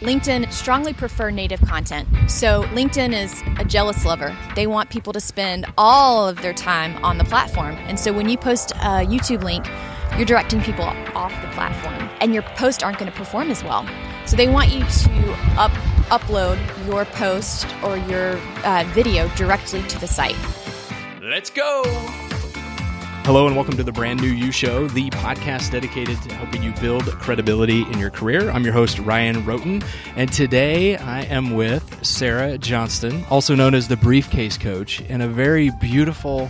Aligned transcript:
LinkedIn 0.00 0.52
strongly 0.52 0.92
prefer 0.92 1.30
native 1.30 1.60
content. 1.62 2.06
So 2.28 2.64
LinkedIn 2.64 3.14
is 3.14 3.42
a 3.58 3.64
jealous 3.64 4.04
lover. 4.04 4.36
They 4.54 4.66
want 4.66 4.90
people 4.90 5.14
to 5.14 5.20
spend 5.20 5.64
all 5.78 6.28
of 6.28 6.42
their 6.42 6.52
time 6.52 7.02
on 7.02 7.16
the 7.16 7.24
platform. 7.24 7.76
And 7.88 7.98
so 7.98 8.12
when 8.12 8.28
you 8.28 8.36
post 8.36 8.72
a 8.72 9.06
YouTube 9.06 9.42
link, 9.42 9.66
you're 10.18 10.26
directing 10.26 10.60
people 10.60 10.84
off 10.84 11.32
the 11.40 11.48
platform 11.48 12.10
and 12.20 12.34
your 12.34 12.42
posts 12.42 12.82
aren't 12.82 12.98
going 12.98 13.10
to 13.10 13.16
perform 13.16 13.50
as 13.50 13.64
well. 13.64 13.88
So 14.26 14.36
they 14.36 14.48
want 14.48 14.68
you 14.70 14.80
to 14.80 15.32
up, 15.56 15.72
upload 16.10 16.58
your 16.86 17.06
post 17.06 17.66
or 17.82 17.96
your 17.96 18.36
uh, 18.64 18.84
video 18.88 19.28
directly 19.34 19.82
to 19.84 19.98
the 19.98 20.06
site. 20.06 20.36
Let's 21.22 21.48
go. 21.48 22.25
Hello 23.26 23.48
and 23.48 23.56
welcome 23.56 23.76
to 23.76 23.82
the 23.82 23.90
brand 23.90 24.20
new 24.22 24.28
You 24.28 24.52
Show, 24.52 24.86
the 24.86 25.10
podcast 25.10 25.72
dedicated 25.72 26.22
to 26.22 26.32
helping 26.36 26.62
you 26.62 26.70
build 26.74 27.02
credibility 27.06 27.82
in 27.82 27.98
your 27.98 28.08
career. 28.08 28.52
I'm 28.52 28.62
your 28.62 28.72
host, 28.72 29.00
Ryan 29.00 29.42
Rhoten, 29.42 29.84
and 30.14 30.32
today 30.32 30.96
I 30.96 31.22
am 31.22 31.54
with 31.54 32.06
Sarah 32.06 32.56
Johnston, 32.56 33.24
also 33.28 33.56
known 33.56 33.74
as 33.74 33.88
the 33.88 33.96
Briefcase 33.96 34.56
Coach, 34.56 35.00
in 35.00 35.22
a 35.22 35.26
very 35.26 35.70
beautiful, 35.70 36.48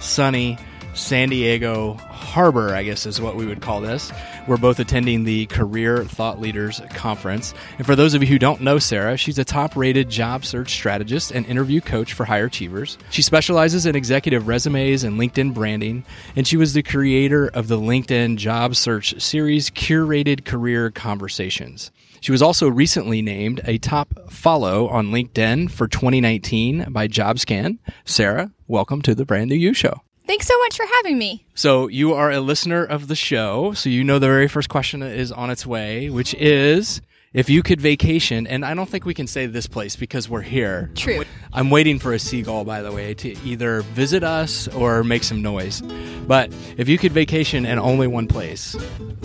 sunny 0.00 0.58
San 0.98 1.28
Diego 1.28 1.94
Harbor, 1.94 2.74
I 2.74 2.82
guess 2.82 3.06
is 3.06 3.20
what 3.20 3.36
we 3.36 3.46
would 3.46 3.62
call 3.62 3.80
this. 3.80 4.12
We're 4.48 4.56
both 4.56 4.80
attending 4.80 5.24
the 5.24 5.46
Career 5.46 6.04
Thought 6.04 6.40
Leaders 6.40 6.80
Conference. 6.90 7.54
And 7.78 7.86
for 7.86 7.94
those 7.94 8.14
of 8.14 8.22
you 8.22 8.28
who 8.28 8.38
don't 8.38 8.60
know 8.60 8.78
Sarah, 8.78 9.16
she's 9.16 9.38
a 9.38 9.44
top 9.44 9.76
rated 9.76 10.10
job 10.10 10.44
search 10.44 10.70
strategist 10.70 11.30
and 11.30 11.46
interview 11.46 11.80
coach 11.80 12.12
for 12.12 12.24
high 12.24 12.40
achievers. 12.40 12.98
She 13.10 13.22
specializes 13.22 13.86
in 13.86 13.94
executive 13.94 14.48
resumes 14.48 15.04
and 15.04 15.18
LinkedIn 15.18 15.54
branding, 15.54 16.04
and 16.34 16.46
she 16.46 16.56
was 16.56 16.74
the 16.74 16.82
creator 16.82 17.46
of 17.46 17.68
the 17.68 17.78
LinkedIn 17.78 18.36
job 18.36 18.74
search 18.74 19.20
series 19.22 19.70
Curated 19.70 20.44
Career 20.44 20.90
Conversations. 20.90 21.92
She 22.20 22.32
was 22.32 22.42
also 22.42 22.68
recently 22.68 23.22
named 23.22 23.60
a 23.64 23.78
top 23.78 24.30
follow 24.30 24.88
on 24.88 25.12
LinkedIn 25.12 25.70
for 25.70 25.86
2019 25.86 26.86
by 26.90 27.06
JobScan. 27.06 27.78
Sarah, 28.04 28.50
welcome 28.66 29.00
to 29.02 29.14
the 29.14 29.24
brand 29.24 29.50
new 29.50 29.56
You 29.56 29.72
Show. 29.72 30.02
Thanks 30.28 30.46
so 30.46 30.58
much 30.58 30.76
for 30.76 30.84
having 30.96 31.16
me. 31.16 31.42
So, 31.54 31.88
you 31.88 32.12
are 32.12 32.30
a 32.30 32.40
listener 32.40 32.84
of 32.84 33.08
the 33.08 33.16
show, 33.16 33.72
so 33.72 33.88
you 33.88 34.04
know 34.04 34.18
the 34.18 34.26
very 34.26 34.46
first 34.46 34.68
question 34.68 35.02
is 35.02 35.32
on 35.32 35.48
its 35.48 35.64
way, 35.64 36.10
which 36.10 36.34
is 36.34 37.00
if 37.34 37.50
you 37.50 37.62
could 37.62 37.80
vacation, 37.80 38.46
and 38.46 38.64
I 38.64 38.74
don't 38.74 38.88
think 38.88 39.04
we 39.04 39.12
can 39.12 39.26
say 39.26 39.46
this 39.46 39.66
place 39.66 39.96
because 39.96 40.28
we're 40.28 40.40
here. 40.42 40.90
True. 40.94 41.24
I'm 41.52 41.68
waiting 41.70 41.98
for 41.98 42.12
a 42.12 42.18
seagull, 42.18 42.64
by 42.64 42.82
the 42.82 42.90
way, 42.90 43.14
to 43.14 43.38
either 43.44 43.82
visit 43.82 44.22
us 44.22 44.66
or 44.68 45.04
make 45.04 45.24
some 45.24 45.42
noise. 45.42 45.82
But 46.26 46.52
if 46.76 46.88
you 46.88 46.96
could 46.98 47.12
vacation 47.12 47.66
in 47.66 47.78
only 47.78 48.06
one 48.06 48.28
place, 48.28 48.74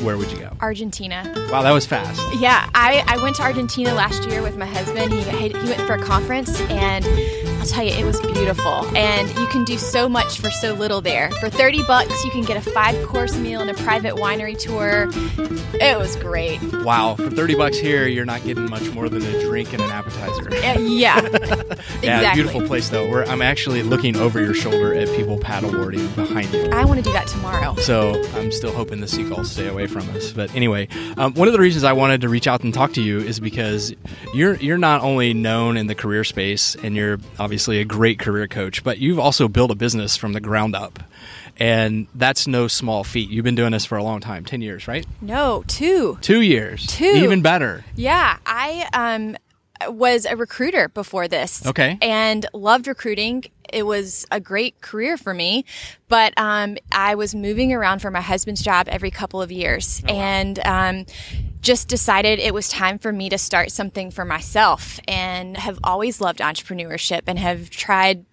where 0.01 0.17
would 0.17 0.31
you 0.31 0.39
go? 0.39 0.55
Argentina. 0.59 1.23
Wow, 1.51 1.61
that 1.61 1.71
was 1.71 1.85
fast. 1.85 2.21
Yeah, 2.39 2.69
I, 2.75 3.03
I 3.07 3.21
went 3.21 3.37
to 3.37 3.43
Argentina 3.43 3.93
last 3.93 4.29
year 4.29 4.41
with 4.41 4.57
my 4.57 4.65
husband. 4.65 5.13
He, 5.13 5.21
he 5.21 5.53
went 5.53 5.81
for 5.81 5.93
a 5.93 6.01
conference, 6.03 6.59
and 6.61 7.05
I'll 7.63 7.69
tell 7.69 7.83
you, 7.85 7.93
it 7.93 8.03
was 8.03 8.19
beautiful. 8.19 8.85
And 8.97 9.29
you 9.39 9.47
can 9.47 9.63
do 9.63 9.77
so 9.77 10.09
much 10.09 10.39
for 10.39 10.51
so 10.51 10.73
little 10.73 10.99
there. 10.99 11.31
For 11.39 11.49
30 11.49 11.83
bucks, 11.83 12.25
you 12.25 12.31
can 12.31 12.41
get 12.41 12.57
a 12.57 12.71
five 12.71 13.01
course 13.07 13.37
meal 13.37 13.61
and 13.61 13.69
a 13.69 13.73
private 13.75 14.15
winery 14.15 14.57
tour. 14.57 15.07
It 15.79 15.97
was 15.97 16.15
great. 16.17 16.61
Wow, 16.83 17.15
for 17.15 17.29
30 17.29 17.55
bucks 17.55 17.77
here, 17.77 17.92
you're 18.01 18.25
not 18.25 18.43
getting 18.43 18.69
much 18.69 18.89
more 18.91 19.09
than 19.09 19.23
a 19.23 19.41
drink 19.41 19.73
and 19.73 19.81
an 19.81 19.91
appetizer. 19.91 20.49
Uh, 20.63 20.79
yeah, 20.79 21.19
exactly. 21.19 21.75
Yeah, 22.03 22.33
beautiful 22.33 22.61
place 22.61 22.89
though. 22.89 23.09
Where 23.09 23.27
I'm 23.27 23.41
actually 23.41 23.83
looking 23.83 24.15
over 24.15 24.39
your 24.39 24.53
shoulder 24.53 24.93
at 24.93 25.09
people 25.09 25.37
paddleboarding 25.37 26.15
behind 26.15 26.53
you. 26.53 26.69
I 26.71 26.85
want 26.85 26.99
to 26.99 27.03
do 27.03 27.11
that 27.11 27.27
tomorrow. 27.27 27.75
So 27.75 28.23
I'm 28.35 28.51
still 28.51 28.71
hoping 28.71 29.01
the 29.01 29.07
seagulls 29.07 29.51
stay 29.51 29.67
away 29.67 29.87
from 29.87 30.09
us. 30.11 30.31
But 30.31 30.53
anyway, 30.55 30.87
um, 31.17 31.33
one 31.33 31.47
of 31.47 31.53
the 31.53 31.59
reasons 31.59 31.83
I 31.83 31.93
wanted 31.93 32.21
to 32.21 32.29
reach 32.29 32.47
out 32.47 32.63
and 32.63 32.73
talk 32.73 32.93
to 32.93 33.01
you 33.01 33.19
is 33.19 33.39
because 33.39 33.93
you're 34.33 34.55
you're 34.55 34.77
not 34.77 35.01
only 35.01 35.33
known 35.33 35.75
in 35.75 35.87
the 35.87 35.95
career 35.95 36.23
space 36.23 36.75
and 36.75 36.95
you're 36.95 37.19
obviously 37.39 37.79
a 37.79 37.85
great 37.85 38.19
career 38.19 38.47
coach, 38.47 38.83
but 38.83 38.99
you've 38.99 39.19
also 39.19 39.47
built 39.47 39.71
a 39.71 39.75
business 39.75 40.15
from 40.15 40.33
the 40.33 40.41
ground 40.41 40.75
up. 40.75 40.99
And 41.59 42.07
that's 42.15 42.47
no 42.47 42.67
small 42.67 43.03
feat. 43.03 43.29
You've 43.29 43.45
been 43.45 43.55
doing 43.55 43.71
this 43.71 43.85
for 43.85 43.97
a 43.97 44.03
long 44.03 44.19
time 44.19 44.43
10 44.45 44.61
years, 44.61 44.87
right? 44.87 45.05
No, 45.21 45.63
two. 45.67 46.17
Two 46.21 46.41
years. 46.41 46.87
Two. 46.87 47.05
Even 47.05 47.41
better. 47.41 47.85
Yeah, 47.95 48.37
I 48.45 48.87
um, 48.93 49.37
was 49.93 50.25
a 50.25 50.35
recruiter 50.35 50.89
before 50.89 51.27
this. 51.27 51.65
Okay. 51.65 51.97
And 52.01 52.45
loved 52.53 52.87
recruiting. 52.87 53.43
It 53.71 53.85
was 53.85 54.25
a 54.31 54.39
great 54.39 54.81
career 54.81 55.17
for 55.17 55.33
me, 55.33 55.65
but 56.07 56.33
um, 56.37 56.77
I 56.91 57.15
was 57.15 57.33
moving 57.33 57.73
around 57.73 57.99
for 58.03 58.11
my 58.11 58.21
husband's 58.21 58.61
job 58.61 58.87
every 58.87 59.09
couple 59.09 59.41
of 59.41 59.51
years, 59.51 60.03
Oh, 60.07 60.13
and 60.13 60.59
um, 60.63 61.05
just 61.59 61.87
decided 61.87 62.37
it 62.37 62.53
was 62.53 62.69
time 62.69 62.99
for 62.99 63.11
me 63.11 63.29
to 63.29 63.37
start 63.39 63.71
something 63.71 64.11
for 64.11 64.25
myself. 64.25 64.99
And 65.07 65.57
have 65.57 65.79
always 65.83 66.21
loved 66.21 66.39
entrepreneurship 66.39 67.21
and 67.25 67.39
have 67.39 67.71
tried 67.71 68.25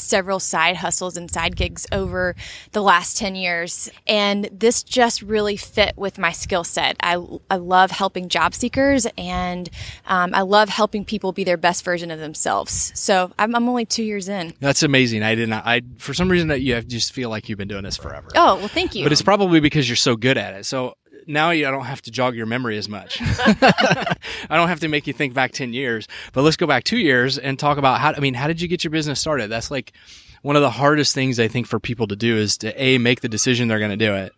several 0.00 0.40
side 0.40 0.76
hustles 0.76 1.16
and 1.16 1.30
side 1.30 1.56
gigs 1.56 1.86
over 1.92 2.34
the 2.72 2.82
last 2.82 3.16
10 3.16 3.34
years. 3.34 3.90
And 4.06 4.48
this 4.52 4.82
just 4.82 5.22
really 5.22 5.56
fit 5.56 5.96
with 5.96 6.18
my 6.18 6.32
skill 6.32 6.64
set. 6.64 6.96
I, 7.00 7.24
I 7.50 7.56
love 7.56 7.90
helping 7.90 8.28
job 8.28 8.54
seekers 8.54 9.06
and 9.16 9.70
um, 10.06 10.34
I 10.34 10.42
love 10.42 10.68
helping 10.68 11.04
people 11.04 11.32
be 11.32 11.44
their 11.44 11.56
best 11.56 11.84
version 11.84 12.10
of 12.10 12.18
themselves. 12.18 12.92
So 12.94 13.32
I'm, 13.38 13.54
I'm 13.54 13.68
only 13.68 13.86
two 13.86 14.04
years 14.04 14.28
in. 14.28 14.54
That's 14.60 14.82
amazing. 14.82 15.22
I 15.22 15.34
did 15.34 15.48
not, 15.48 15.66
I, 15.66 15.82
for 15.96 16.14
some 16.14 16.30
reason 16.30 16.48
that 16.48 16.60
you 16.60 16.76
I 16.76 16.80
just 16.80 17.12
feel 17.12 17.30
like 17.30 17.48
you've 17.48 17.58
been 17.58 17.68
doing 17.68 17.84
this 17.84 17.96
forever. 17.96 18.28
Oh, 18.34 18.56
well, 18.56 18.68
thank 18.68 18.94
you. 18.94 19.04
But 19.04 19.12
it's 19.12 19.22
probably 19.22 19.60
because 19.60 19.88
you're 19.88 19.96
so 19.96 20.16
good 20.16 20.38
at 20.38 20.54
it. 20.54 20.66
So 20.66 20.94
now 21.26 21.50
you, 21.50 21.66
I 21.66 21.70
don't 21.70 21.84
have 21.84 22.02
to 22.02 22.10
jog 22.10 22.34
your 22.34 22.46
memory 22.46 22.78
as 22.78 22.88
much. 22.88 23.18
I 23.22 24.16
don't 24.50 24.68
have 24.68 24.80
to 24.80 24.88
make 24.88 25.06
you 25.06 25.12
think 25.12 25.34
back 25.34 25.52
10 25.52 25.72
years. 25.72 26.08
But 26.32 26.42
let's 26.42 26.56
go 26.56 26.66
back 26.66 26.84
two 26.84 26.98
years 26.98 27.38
and 27.38 27.58
talk 27.58 27.78
about 27.78 28.00
how, 28.00 28.12
I 28.12 28.20
mean, 28.20 28.34
how 28.34 28.46
did 28.46 28.60
you 28.60 28.68
get 28.68 28.84
your 28.84 28.90
business 28.90 29.20
started? 29.20 29.50
That's 29.50 29.70
like 29.70 29.92
one 30.42 30.56
of 30.56 30.62
the 30.62 30.70
hardest 30.70 31.14
things 31.14 31.40
I 31.40 31.48
think 31.48 31.66
for 31.66 31.80
people 31.80 32.06
to 32.08 32.16
do 32.16 32.36
is 32.36 32.58
to 32.58 32.82
A, 32.82 32.98
make 32.98 33.20
the 33.20 33.28
decision 33.28 33.68
they're 33.68 33.78
going 33.78 33.90
to 33.90 33.96
do 33.96 34.14
it. 34.14 34.32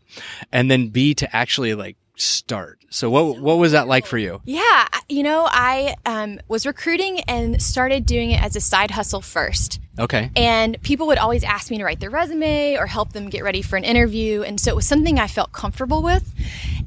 And 0.52 0.70
then 0.70 0.88
B, 0.88 1.14
to 1.14 1.36
actually 1.36 1.74
like 1.74 1.96
start. 2.16 2.78
So 2.90 3.10
what, 3.10 3.38
what 3.38 3.58
was 3.58 3.72
that 3.72 3.88
like 3.88 4.06
for 4.06 4.18
you? 4.18 4.40
Yeah, 4.44 4.86
you 5.08 5.22
know, 5.22 5.46
I 5.50 5.94
um, 6.06 6.40
was 6.48 6.66
recruiting 6.66 7.20
and 7.22 7.60
started 7.62 8.06
doing 8.06 8.30
it 8.30 8.42
as 8.42 8.56
a 8.56 8.60
side 8.60 8.90
hustle 8.90 9.20
first. 9.20 9.80
Okay. 9.98 10.30
And 10.36 10.80
people 10.82 11.06
would 11.06 11.18
always 11.18 11.44
ask 11.44 11.70
me 11.70 11.78
to 11.78 11.84
write 11.84 12.00
their 12.00 12.10
resume 12.10 12.76
or 12.76 12.86
help 12.86 13.12
them 13.12 13.28
get 13.28 13.44
ready 13.44 13.62
for 13.62 13.76
an 13.76 13.84
interview. 13.84 14.42
And 14.42 14.60
so 14.60 14.70
it 14.70 14.76
was 14.76 14.86
something 14.86 15.18
I 15.18 15.26
felt 15.26 15.52
comfortable 15.52 16.02
with. 16.02 16.32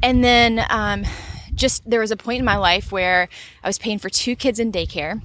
And 0.01 0.23
then 0.23 0.65
um, 0.69 1.05
just 1.53 1.87
there 1.89 1.99
was 1.99 2.11
a 2.11 2.17
point 2.17 2.39
in 2.39 2.45
my 2.45 2.55
life 2.55 2.91
where 2.91 3.27
I 3.63 3.67
was 3.67 3.77
paying 3.77 3.99
for 3.99 4.09
two 4.09 4.35
kids 4.35 4.59
in 4.59 4.71
daycare 4.71 5.21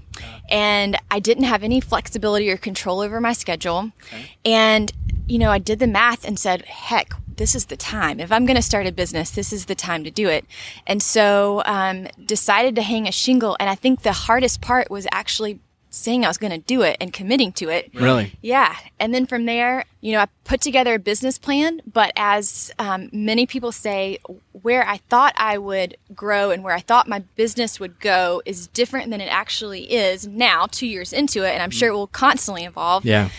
and 0.50 0.98
I 1.10 1.20
didn't 1.20 1.44
have 1.44 1.62
any 1.62 1.80
flexibility 1.80 2.50
or 2.50 2.56
control 2.56 3.00
over 3.00 3.20
my 3.20 3.32
schedule. 3.32 3.92
And, 4.44 4.92
you 5.26 5.38
know, 5.38 5.50
I 5.50 5.58
did 5.58 5.78
the 5.78 5.86
math 5.86 6.24
and 6.24 6.38
said, 6.38 6.62
heck, 6.62 7.14
this 7.36 7.54
is 7.54 7.66
the 7.66 7.76
time. 7.76 8.20
If 8.20 8.30
I'm 8.30 8.46
going 8.46 8.56
to 8.56 8.62
start 8.62 8.86
a 8.86 8.92
business, 8.92 9.30
this 9.30 9.52
is 9.52 9.66
the 9.66 9.74
time 9.74 10.04
to 10.04 10.10
do 10.10 10.28
it. 10.28 10.44
And 10.86 11.02
so 11.02 11.62
um, 11.66 12.08
decided 12.24 12.74
to 12.76 12.82
hang 12.82 13.08
a 13.08 13.12
shingle. 13.12 13.56
And 13.58 13.70
I 13.70 13.74
think 13.74 14.02
the 14.02 14.12
hardest 14.12 14.60
part 14.60 14.90
was 14.90 15.06
actually 15.12 15.60
saying 15.94 16.24
I 16.24 16.28
was 16.28 16.38
going 16.38 16.52
to 16.52 16.58
do 16.58 16.82
it 16.82 16.96
and 17.00 17.12
committing 17.12 17.52
to 17.54 17.68
it. 17.68 17.90
Really? 17.94 18.32
Yeah. 18.42 18.76
And 18.98 19.14
then 19.14 19.26
from 19.26 19.44
there, 19.46 19.84
you 20.00 20.12
know, 20.12 20.20
I 20.20 20.26
put 20.44 20.60
together 20.60 20.94
a 20.94 20.98
business 20.98 21.38
plan, 21.38 21.80
but 21.90 22.12
as 22.16 22.72
um, 22.78 23.08
many 23.12 23.46
people 23.46 23.72
say, 23.72 24.18
where 24.52 24.86
I 24.86 24.98
thought 25.08 25.34
I 25.36 25.58
would 25.58 25.96
grow 26.14 26.50
and 26.50 26.62
where 26.64 26.74
I 26.74 26.80
thought 26.80 27.08
my 27.08 27.20
business 27.36 27.78
would 27.80 28.00
go 28.00 28.42
is 28.44 28.66
different 28.68 29.10
than 29.10 29.20
it 29.20 29.28
actually 29.32 29.92
is 29.92 30.26
now, 30.26 30.66
two 30.66 30.86
years 30.86 31.12
into 31.12 31.44
it. 31.44 31.52
And 31.52 31.62
I'm 31.62 31.70
sure 31.70 31.90
it 31.90 31.94
will 31.94 32.06
constantly 32.06 32.64
evolve. 32.64 33.04
Yeah. 33.04 33.30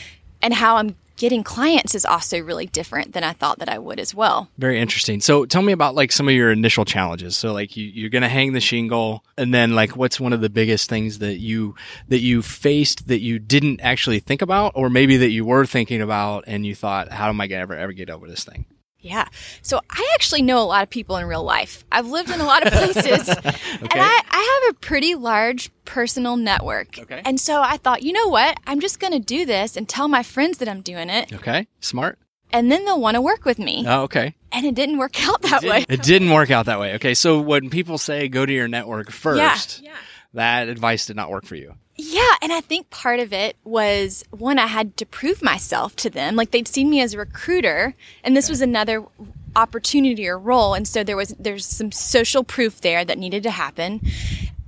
And 0.42 0.54
how 0.54 0.78
I'm 0.78 0.96
getting 1.16 1.44
clients 1.44 1.96
is 1.96 2.06
also 2.06 2.40
really 2.40 2.66
different 2.68 3.14
than 3.14 3.24
I 3.24 3.34
thought 3.34 3.60
that 3.60 3.70
I 3.70 3.78
would 3.78 4.00
as 4.00 4.14
well. 4.14 4.50
Very 4.58 4.80
interesting. 4.80 5.22
So 5.22 5.46
tell 5.46 5.62
me 5.62 5.74
about 5.74 5.96
like 5.96 6.12
some 6.12 6.28
of 6.28 6.34
your 6.34 6.52
initial 6.52 6.86
challenges. 6.86 7.38
So 7.38 7.54
like 7.54 7.78
you, 7.78 7.86
you're 7.86 8.10
going 8.10 8.22
to 8.22 8.30
hang 8.30 8.54
the 8.54 8.60
shingle 8.60 9.24
and 9.38 9.54
then 9.54 9.76
like 9.76 9.96
what's 9.96 10.20
one 10.20 10.34
of 10.34 10.42
the 10.42 10.50
biggest 10.50 10.90
things 10.90 11.20
that 11.20 11.38
you, 11.38 11.76
that 12.10 12.20
you 12.20 12.42
faced 12.42 13.08
that 13.08 13.22
you 13.22 13.40
didn't 13.40 13.82
actually 13.82 14.20
think 14.20 14.42
about 14.42 14.74
or 14.76 14.90
maybe 14.90 15.18
that 15.18 15.30
you 15.30 15.46
were 15.46 15.66
thinking 15.66 16.02
about 16.02 16.44
and 16.48 16.66
you 16.66 16.76
thought, 16.76 17.12
how 17.12 17.30
am 17.30 17.40
I 17.42 17.48
going 17.48 17.60
to 17.60 17.62
ever, 17.62 17.76
ever 17.76 17.94
get 17.94 18.10
over 18.10 18.28
this 18.28 18.44
thing? 18.44 18.66
Yeah. 19.06 19.28
So 19.62 19.80
I 19.90 20.12
actually 20.16 20.42
know 20.42 20.60
a 20.60 20.66
lot 20.66 20.82
of 20.84 20.90
people 20.90 21.16
in 21.18 21.26
real 21.28 21.44
life. 21.44 21.86
I've 21.92 22.08
lived 22.08 22.32
in 22.32 22.40
a 22.42 22.46
lot 22.46 22.66
of 22.66 22.74
places 22.74 23.28
and 23.30 23.90
I, 23.94 24.22
I 24.30 24.62
have 24.66 24.76
a 24.76 24.80
pretty 24.80 25.14
large 25.14 25.70
personal 25.86 26.36
network. 26.38 26.98
Okay. 26.98 27.22
And 27.24 27.40
so 27.40 27.62
I 27.62 27.78
thought, 27.78 28.02
you 28.02 28.14
know 28.14 28.28
what? 28.30 28.58
I'm 28.66 28.80
just 28.80 29.00
going 29.00 29.14
to 29.14 29.20
do 29.20 29.46
this 29.46 29.78
and 29.78 29.88
tell 29.88 30.08
my 30.08 30.24
friends 30.24 30.58
that 30.58 30.68
I'm 30.68 30.82
doing 30.82 31.10
it 31.10 31.32
Okay. 31.34 31.68
Smart. 31.82 32.18
and 32.52 32.72
then 32.72 32.84
they'll 32.86 33.00
want 33.00 33.14
to 33.16 33.22
work 33.22 33.46
with 33.46 33.60
me. 33.60 33.84
Oh, 33.88 34.04
okay. 34.04 34.34
And 34.52 34.66
it 34.66 34.74
didn't 34.74 34.98
work 34.98 35.22
out 35.28 35.42
that 35.44 35.62
way. 35.64 35.86
It 35.88 36.02
didn't 36.02 36.32
work 36.32 36.50
out 36.50 36.66
that 36.66 36.80
way. 36.80 36.96
Okay. 36.96 37.14
So 37.14 37.42
when 37.42 37.70
people 37.70 37.98
say 38.00 38.28
go 38.28 38.44
to 38.46 38.52
your 38.54 38.68
network 38.68 39.12
first, 39.12 39.82
yeah. 39.84 39.92
Yeah. 39.92 39.98
that 40.34 40.68
advice 40.70 41.06
did 41.06 41.16
not 41.16 41.30
work 41.30 41.46
for 41.46 41.56
you. 41.56 41.76
Yeah, 41.98 42.36
and 42.42 42.52
I 42.52 42.62
think 42.62 42.90
part 42.90 43.20
of 43.20 43.32
it 43.32 43.56
was 43.64 44.24
one 44.32 44.60
I 44.60 44.68
had 44.68 44.98
to 44.98 45.06
prove 45.06 45.42
myself 45.42 45.96
to 45.98 46.10
them. 46.10 46.36
Like 46.36 46.52
they'd 46.52 46.68
seen 46.68 46.90
me 46.90 47.02
as 47.02 47.14
a 47.14 47.18
recruiter, 47.18 47.96
and 48.24 48.36
this 48.36 48.50
was 48.50 48.62
another 48.62 49.06
opportunity 49.56 50.28
or 50.28 50.38
role, 50.38 50.74
and 50.74 50.88
so 50.88 51.04
there 51.04 51.16
was 51.16 51.34
there's 51.40 51.66
some 51.66 51.92
social 51.92 52.44
proof 52.44 52.82
there 52.82 53.06
that 53.06 53.18
needed 53.18 53.44
to 53.44 53.52
happen. 53.52 54.02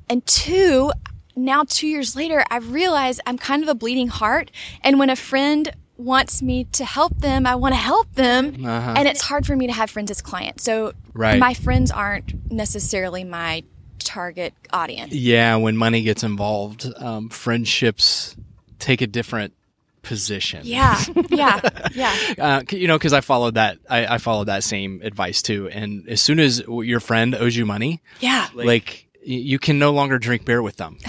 And 0.09 0.25
two, 0.25 0.93
now 1.35 1.65
two 1.67 1.87
years 1.87 2.15
later, 2.15 2.45
I 2.49 2.57
realize 2.57 3.19
I'm 3.25 3.37
kind 3.37 3.61
of 3.61 3.67
a 3.69 3.75
bleeding 3.75 4.07
heart. 4.07 4.49
And 4.81 4.97
when 4.97 5.09
a 5.09 5.15
friend 5.15 5.71
wants 5.97 6.41
me 6.41 6.65
to 6.65 6.85
help 6.85 7.17
them, 7.17 7.45
I 7.45 7.55
want 7.55 7.73
to 7.73 7.79
help 7.79 8.13
them. 8.13 8.65
Uh-huh. 8.65 8.93
And 8.95 9.07
it's 9.07 9.21
hard 9.21 9.45
for 9.45 9.55
me 9.55 9.67
to 9.67 9.73
have 9.73 9.89
friends 9.89 10.11
as 10.11 10.21
clients. 10.21 10.63
So 10.63 10.93
right. 11.13 11.39
my 11.39 11.53
friends 11.53 11.91
aren't 11.91 12.51
necessarily 12.51 13.23
my 13.23 13.63
target 13.99 14.53
audience. 14.71 15.13
Yeah, 15.13 15.55
when 15.57 15.77
money 15.77 16.01
gets 16.01 16.23
involved, 16.23 16.91
um, 16.97 17.29
friendships 17.29 18.35
take 18.79 19.01
a 19.01 19.07
different 19.07 19.53
position. 20.01 20.61
Yeah, 20.63 21.01
yeah, 21.29 21.61
yeah. 21.93 22.15
uh, 22.37 22.61
you 22.71 22.87
know, 22.87 22.97
because 22.97 23.13
I 23.13 23.21
followed 23.21 23.55
that. 23.55 23.77
I, 23.89 24.15
I, 24.15 24.17
followed 24.17 24.45
that 24.45 24.63
same 24.63 25.01
advice 25.03 25.41
too. 25.41 25.67
And 25.69 26.07
as 26.07 26.21
soon 26.21 26.39
as 26.39 26.63
your 26.67 26.99
friend 26.99 27.35
owes 27.35 27.55
you 27.55 27.65
money, 27.65 28.01
yeah, 28.19 28.47
like, 28.53 28.65
like 28.65 29.07
you 29.21 29.59
can 29.59 29.77
no 29.77 29.91
longer 29.91 30.17
drink 30.17 30.45
beer 30.45 30.61
with 30.61 30.77
them. 30.77 30.97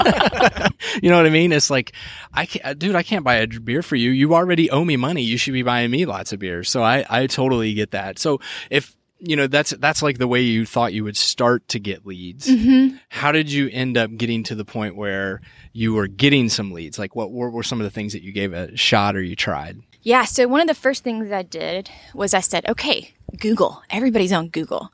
you 1.02 1.10
know 1.10 1.16
what 1.16 1.26
I 1.26 1.30
mean? 1.30 1.52
It's 1.52 1.70
like, 1.70 1.92
I 2.32 2.46
can't, 2.46 2.78
dude, 2.78 2.94
I 2.94 3.02
can't 3.02 3.24
buy 3.24 3.36
a 3.36 3.46
beer 3.46 3.82
for 3.82 3.96
you. 3.96 4.10
You 4.10 4.34
already 4.34 4.70
owe 4.70 4.84
me 4.84 4.96
money. 4.96 5.22
You 5.22 5.36
should 5.36 5.52
be 5.52 5.62
buying 5.62 5.90
me 5.90 6.06
lots 6.06 6.32
of 6.32 6.38
beer. 6.38 6.64
So 6.64 6.82
I, 6.82 7.04
I 7.08 7.26
totally 7.26 7.74
get 7.74 7.90
that. 7.90 8.18
So 8.18 8.40
if, 8.70 8.96
you 9.20 9.36
know, 9.36 9.46
that's, 9.46 9.70
that's 9.70 10.02
like 10.02 10.18
the 10.18 10.26
way 10.26 10.40
you 10.40 10.66
thought 10.66 10.92
you 10.92 11.04
would 11.04 11.16
start 11.16 11.66
to 11.68 11.78
get 11.78 12.06
leads. 12.06 12.48
Mm-hmm. 12.48 12.96
How 13.08 13.32
did 13.32 13.52
you 13.52 13.68
end 13.70 13.96
up 13.96 14.16
getting 14.16 14.42
to 14.44 14.54
the 14.54 14.64
point 14.64 14.96
where 14.96 15.40
you 15.72 15.94
were 15.94 16.06
getting 16.06 16.48
some 16.48 16.72
leads? 16.72 16.98
Like 16.98 17.14
what 17.14 17.30
were, 17.30 17.50
were 17.50 17.62
some 17.62 17.80
of 17.80 17.84
the 17.84 17.90
things 17.90 18.12
that 18.12 18.22
you 18.22 18.32
gave 18.32 18.52
a 18.52 18.76
shot 18.76 19.16
or 19.16 19.22
you 19.22 19.36
tried? 19.36 19.80
Yeah. 20.02 20.24
So 20.24 20.48
one 20.48 20.60
of 20.60 20.66
the 20.66 20.74
first 20.74 21.04
things 21.04 21.30
I 21.30 21.42
did 21.42 21.90
was 22.14 22.34
I 22.34 22.40
said, 22.40 22.66
okay, 22.68 23.12
Google, 23.38 23.82
everybody's 23.90 24.32
on 24.32 24.48
Google. 24.48 24.90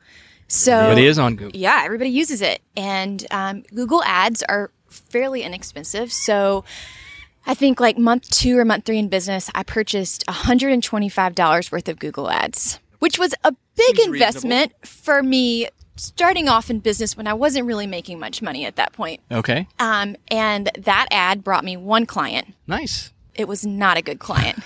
So 0.49 0.73
everybody 0.73 1.07
is 1.07 1.19
on 1.19 1.37
Google. 1.37 1.59
Yeah, 1.59 1.83
everybody 1.85 2.11
uses 2.11 2.41
it, 2.41 2.63
and 2.77 3.25
um, 3.31 3.63
Google 3.75 4.03
Ads 4.05 4.45
are 4.45 4.71
fairly 4.89 5.43
inexpensive. 5.43 6.13
So 6.13 6.65
I 7.47 7.55
think 7.55 7.81
like 7.81 7.99
month 7.99 8.31
two 8.31 8.59
or 8.59 8.65
month 8.65 8.85
three 8.85 8.99
in 8.99 9.09
business, 9.09 9.51
I 9.55 9.63
purchased 9.63 10.25
$125 10.27 11.73
worth 11.73 11.89
of 11.89 11.99
Google 11.99 12.31
Ads, 12.31 12.79
which 13.07 13.21
was 13.21 13.33
a 13.45 13.53
big 13.77 13.97
Seems 13.99 14.15
investment 14.15 14.73
reasonable. 14.83 14.89
for 15.05 15.23
me 15.23 15.69
starting 15.95 16.49
off 16.49 16.71
in 16.71 16.81
business 16.81 17.17
when 17.17 17.29
I 17.29 17.35
wasn't 17.35 17.65
really 17.65 17.87
making 17.87 18.19
much 18.19 18.43
money 18.43 18.65
at 18.65 18.75
that 18.75 18.93
point. 18.93 19.21
Okay. 19.31 19.69
Um, 19.79 20.17
and 20.27 20.69
that 20.77 21.07
ad 21.13 21.45
brought 21.45 21.65
me 21.65 21.77
one 21.77 22.05
client. 22.05 22.55
Nice. 22.67 23.13
It 23.37 23.47
was 23.47 23.65
not 23.65 23.97
a 23.97 24.03
good 24.03 24.19
client. 24.19 24.59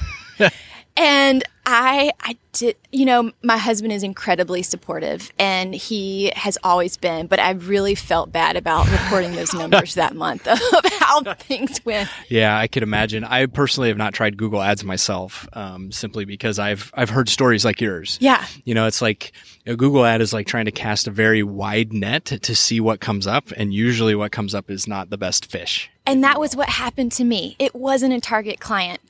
and 0.97 1.45
I, 1.67 2.13
I 2.19 2.39
did, 2.53 2.77
you 2.93 3.05
know, 3.05 3.33
my 3.43 3.57
husband 3.57 3.93
is 3.93 4.03
incredibly 4.03 4.63
supportive 4.63 5.31
and 5.39 5.75
he 5.75 6.33
has 6.37 6.59
always 6.65 6.97
been, 6.97 7.27
but 7.27 7.39
I 7.39 7.53
really 7.53 7.95
felt 7.95 8.33
bad 8.33 8.57
about 8.57 8.91
reporting 8.91 9.35
those 9.35 9.55
numbers 9.55 9.95
that 9.95 10.15
month 10.15 10.47
of 10.47 10.59
how 10.99 11.23
things 11.35 11.85
went. 11.85 12.09
Yeah, 12.29 12.57
I 12.59 12.67
could 12.67 12.83
imagine. 12.83 13.25
I 13.25 13.47
personally 13.47 13.89
have 13.89 13.99
not 13.99 14.15
tried 14.15 14.37
Google 14.37 14.61
Ads 14.63 14.85
myself, 14.85 15.49
um, 15.53 15.93
simply 15.93 16.25
because 16.25 16.59
I've, 16.59 16.91
I've 16.95 17.11
heard 17.11 17.29
stories 17.29 17.65
like 17.65 17.81
yours. 17.81 18.19
Yeah. 18.21 18.45
You 18.65 18.75
know, 18.75 18.87
it's 18.87 19.03
like 19.03 19.33
a 19.67 19.77
Google 19.77 20.05
ad 20.05 20.21
is 20.21 20.33
like 20.33 20.47
trying 20.47 20.65
to 20.65 20.73
cast 20.73 21.07
a 21.07 21.11
very 21.11 21.43
wide 21.43 21.93
net 21.93 22.25
to 22.25 22.55
see 22.57 22.81
what 22.81 23.01
comes 23.01 23.27
up. 23.27 23.53
And 23.57 23.73
usually 23.73 24.15
what 24.15 24.33
comes 24.33 24.55
up 24.55 24.71
is 24.71 24.87
not 24.87 25.11
the 25.11 25.19
best 25.19 25.47
fish. 25.51 25.91
And 26.07 26.25
that 26.25 26.41
was 26.41 26.57
what 26.57 26.69
happened 26.69 27.13
to 27.13 27.25
me. 27.25 27.57
It 27.59 27.75
wasn't 27.75 28.15
a 28.15 28.21
target 28.21 28.59
client. 28.59 29.01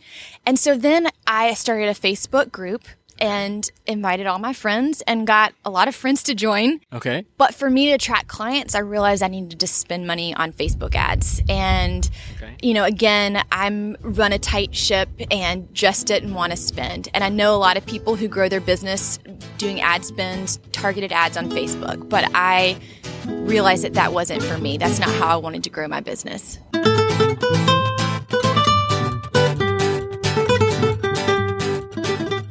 And 0.45 0.59
so 0.59 0.77
then 0.77 1.09
I 1.27 1.55
started 1.55 1.89
a 1.89 1.95
Facebook 1.95 2.51
group 2.51 2.85
and 3.21 3.71
invited 3.87 4.27
all 4.27 4.39
my 4.39 4.53
friends 4.53 5.03
and 5.07 5.27
got 5.27 5.53
a 5.65 5.71
lot 5.71 5.89
of 5.89 5.95
friends 5.95 6.23
to 6.25 6.35
join. 6.35 6.81
Okay. 6.93 7.25
But 7.37 7.55
for 7.55 7.69
me 7.69 7.87
to 7.87 7.93
attract 7.93 8.29
clients, 8.29 8.75
I 8.75 8.81
realized 8.81 9.23
I 9.23 9.29
needed 9.29 9.61
to 9.61 9.67
spend 9.67 10.07
money 10.07 10.35
on 10.35 10.53
Facebook 10.53 10.95
ads. 10.95 11.43
And, 11.49 12.09
okay. 12.37 12.57
you 12.63 12.75
know, 12.75 12.85
again, 12.85 13.43
I'm 13.53 13.97
run 14.01 14.33
a 14.33 14.39
tight 14.39 14.75
ship 14.75 15.09
and 15.31 15.73
just 15.75 16.07
didn't 16.07 16.35
want 16.35 16.53
to 16.53 16.57
spend. 16.57 17.09
And 17.15 17.23
I 17.23 17.29
know 17.29 17.55
a 17.55 17.59
lot 17.59 17.77
of 17.77 17.85
people 17.87 18.17
who 18.17 18.29
grow 18.29 18.49
their 18.49 18.61
business 18.61 19.19
doing 19.59 19.81
ad 19.81 20.05
spends, 20.05 20.59
targeted 20.73 21.13
ads 21.13 21.37
on 21.37 21.51
Facebook, 21.51 22.09
but 22.09 22.29
I 22.35 22.79
realized 23.27 23.85
that 23.85 23.95
that 23.95 24.13
wasn't 24.13 24.43
for 24.43 24.59
me. 24.59 24.79
That's 24.79 24.99
not 24.99 25.11
how 25.11 25.29
I 25.29 25.37
wanted 25.37 25.65
to 25.65 25.71
grow 25.71 25.89
my 25.89 26.01
business. 26.01 26.59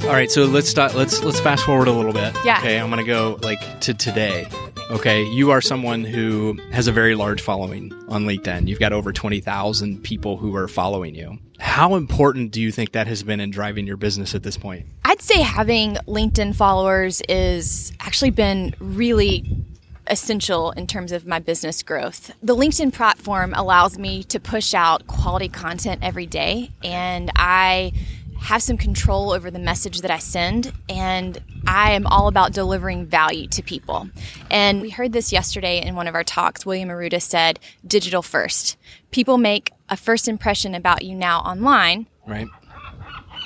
All 0.09 0.15
right, 0.15 0.31
so 0.31 0.45
let's 0.45 0.67
start. 0.67 0.95
Let's 0.95 1.21
let's 1.21 1.39
fast 1.39 1.63
forward 1.63 1.87
a 1.87 1.91
little 1.91 2.13
bit. 2.13 2.35
Yeah. 2.43 2.57
Okay, 2.57 2.79
I'm 2.79 2.89
gonna 2.89 3.03
go 3.03 3.37
like 3.43 3.79
to 3.81 3.93
today. 3.93 4.47
Okay, 4.89 5.23
you 5.23 5.51
are 5.51 5.61
someone 5.61 6.03
who 6.03 6.57
has 6.71 6.87
a 6.87 6.91
very 6.91 7.13
large 7.13 7.41
following 7.41 7.93
on 8.07 8.25
LinkedIn. 8.25 8.67
You've 8.67 8.79
got 8.79 8.91
over 8.91 9.13
twenty 9.13 9.39
thousand 9.39 10.03
people 10.03 10.35
who 10.35 10.55
are 10.55 10.67
following 10.67 11.13
you. 11.13 11.37
How 11.59 11.93
important 11.93 12.49
do 12.49 12.59
you 12.59 12.71
think 12.71 12.93
that 12.93 13.05
has 13.05 13.21
been 13.21 13.39
in 13.39 13.51
driving 13.51 13.85
your 13.85 13.97
business 13.97 14.33
at 14.33 14.41
this 14.41 14.57
point? 14.57 14.87
I'd 15.05 15.21
say 15.21 15.41
having 15.41 15.93
LinkedIn 16.07 16.55
followers 16.55 17.21
is 17.29 17.93
actually 17.99 18.31
been 18.31 18.73
really 18.79 19.63
essential 20.07 20.71
in 20.71 20.87
terms 20.87 21.11
of 21.11 21.27
my 21.27 21.37
business 21.37 21.83
growth. 21.83 22.31
The 22.41 22.55
LinkedIn 22.55 22.93
platform 22.93 23.53
allows 23.53 23.99
me 23.99 24.23
to 24.23 24.39
push 24.39 24.73
out 24.73 25.05
quality 25.05 25.49
content 25.49 25.99
every 26.01 26.25
day, 26.25 26.71
and 26.83 27.31
I 27.35 27.93
have 28.39 28.63
some 28.63 28.77
control 28.77 29.31
over 29.31 29.51
the 29.51 29.59
message 29.59 30.01
that 30.01 30.11
I 30.11 30.17
send, 30.17 30.73
and 30.87 31.37
I 31.67 31.91
am 31.91 32.07
all 32.07 32.27
about 32.27 32.53
delivering 32.53 33.05
value 33.05 33.47
to 33.49 33.61
people. 33.61 34.09
And 34.49 34.81
we 34.81 34.89
heard 34.89 35.13
this 35.13 35.31
yesterday 35.31 35.81
in 35.81 35.95
one 35.95 36.07
of 36.07 36.15
our 36.15 36.23
talks. 36.23 36.65
William 36.65 36.89
Arruda 36.89 37.21
said, 37.21 37.59
digital 37.85 38.21
first. 38.21 38.77
People 39.11 39.37
make 39.37 39.71
a 39.89 39.97
first 39.97 40.27
impression 40.27 40.73
about 40.73 41.03
you 41.03 41.15
now 41.15 41.41
online. 41.41 42.07
Right. 42.25 42.47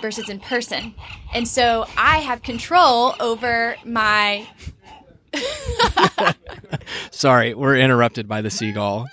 Versus 0.01 0.29
in 0.29 0.39
person. 0.39 0.93
And 1.33 1.47
so 1.47 1.85
I 1.97 2.19
have 2.19 2.43
control 2.43 3.15
over 3.19 3.75
my 3.85 4.47
Sorry, 7.11 7.53
we're 7.53 7.77
interrupted 7.77 8.27
by 8.27 8.41
the 8.41 8.49
seagull. 8.49 9.07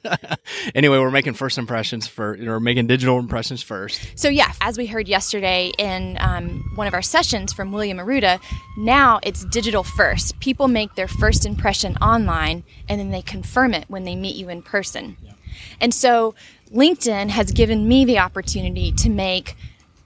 anyway, 0.74 0.98
we're 0.98 1.10
making 1.10 1.34
first 1.34 1.58
impressions 1.58 2.06
for, 2.06 2.36
we're 2.38 2.60
making 2.60 2.86
digital 2.86 3.18
impressions 3.18 3.62
first. 3.62 4.00
So 4.16 4.28
yeah, 4.28 4.52
as 4.60 4.78
we 4.78 4.86
heard 4.86 5.08
yesterday 5.08 5.72
in 5.78 6.16
um, 6.20 6.70
one 6.74 6.86
of 6.86 6.94
our 6.94 7.02
sessions 7.02 7.52
from 7.52 7.72
William 7.72 7.98
Arruda, 7.98 8.40
now 8.76 9.20
it's 9.22 9.44
digital 9.46 9.82
first. 9.82 10.38
People 10.40 10.68
make 10.68 10.94
their 10.94 11.08
first 11.08 11.46
impression 11.46 11.96
online, 11.96 12.64
and 12.88 13.00
then 13.00 13.10
they 13.10 13.22
confirm 13.22 13.74
it 13.74 13.84
when 13.88 14.04
they 14.04 14.16
meet 14.16 14.36
you 14.36 14.48
in 14.48 14.62
person. 14.62 15.16
Yeah. 15.22 15.32
And 15.80 15.94
so 15.94 16.34
LinkedIn 16.72 17.30
has 17.30 17.52
given 17.52 17.88
me 17.88 18.04
the 18.04 18.18
opportunity 18.18 18.92
to 18.92 19.08
make 19.08 19.56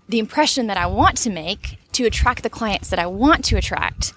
the 0.08 0.18
impression 0.18 0.66
that 0.66 0.76
I 0.76 0.86
want 0.86 1.16
to 1.18 1.30
make 1.30 1.78
to 1.92 2.04
attract 2.04 2.42
the 2.42 2.50
clients 2.50 2.90
that 2.90 2.98
I 2.98 3.06
want 3.06 3.44
to 3.46 3.56
attract 3.56 4.12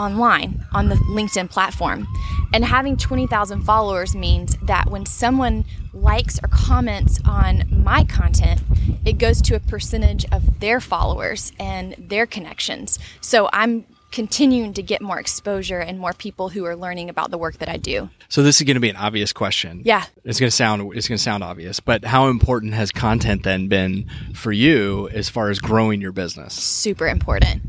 online 0.00 0.64
on 0.72 0.88
the 0.88 0.94
LinkedIn 0.94 1.50
platform. 1.50 2.08
And 2.52 2.64
having 2.64 2.96
20,000 2.96 3.62
followers 3.62 4.14
means 4.14 4.56
that 4.62 4.90
when 4.90 5.06
someone 5.06 5.64
likes 5.92 6.38
or 6.42 6.48
comments 6.48 7.20
on 7.24 7.64
my 7.70 8.04
content, 8.04 8.62
it 9.04 9.18
goes 9.18 9.40
to 9.42 9.54
a 9.54 9.60
percentage 9.60 10.24
of 10.32 10.60
their 10.60 10.80
followers 10.80 11.52
and 11.60 11.94
their 11.98 12.26
connections. 12.26 12.98
So 13.20 13.48
I'm 13.52 13.84
continuing 14.10 14.72
to 14.72 14.82
get 14.82 15.00
more 15.00 15.20
exposure 15.20 15.78
and 15.78 15.98
more 15.98 16.12
people 16.12 16.48
who 16.48 16.64
are 16.64 16.74
learning 16.74 17.08
about 17.08 17.30
the 17.30 17.38
work 17.38 17.58
that 17.58 17.68
I 17.68 17.76
do. 17.76 18.10
So 18.28 18.42
this 18.42 18.60
is 18.60 18.66
going 18.66 18.74
to 18.74 18.80
be 18.80 18.90
an 18.90 18.96
obvious 18.96 19.32
question. 19.32 19.82
Yeah. 19.84 20.04
It's 20.24 20.40
going 20.40 20.50
to 20.50 20.56
sound 20.56 20.96
it's 20.96 21.06
going 21.06 21.18
to 21.18 21.22
sound 21.22 21.44
obvious, 21.44 21.78
but 21.78 22.04
how 22.04 22.28
important 22.28 22.74
has 22.74 22.90
content 22.90 23.44
then 23.44 23.68
been 23.68 24.10
for 24.34 24.50
you 24.50 25.08
as 25.10 25.28
far 25.28 25.50
as 25.50 25.60
growing 25.60 26.00
your 26.00 26.10
business? 26.10 26.54
Super 26.54 27.06
important 27.06 27.62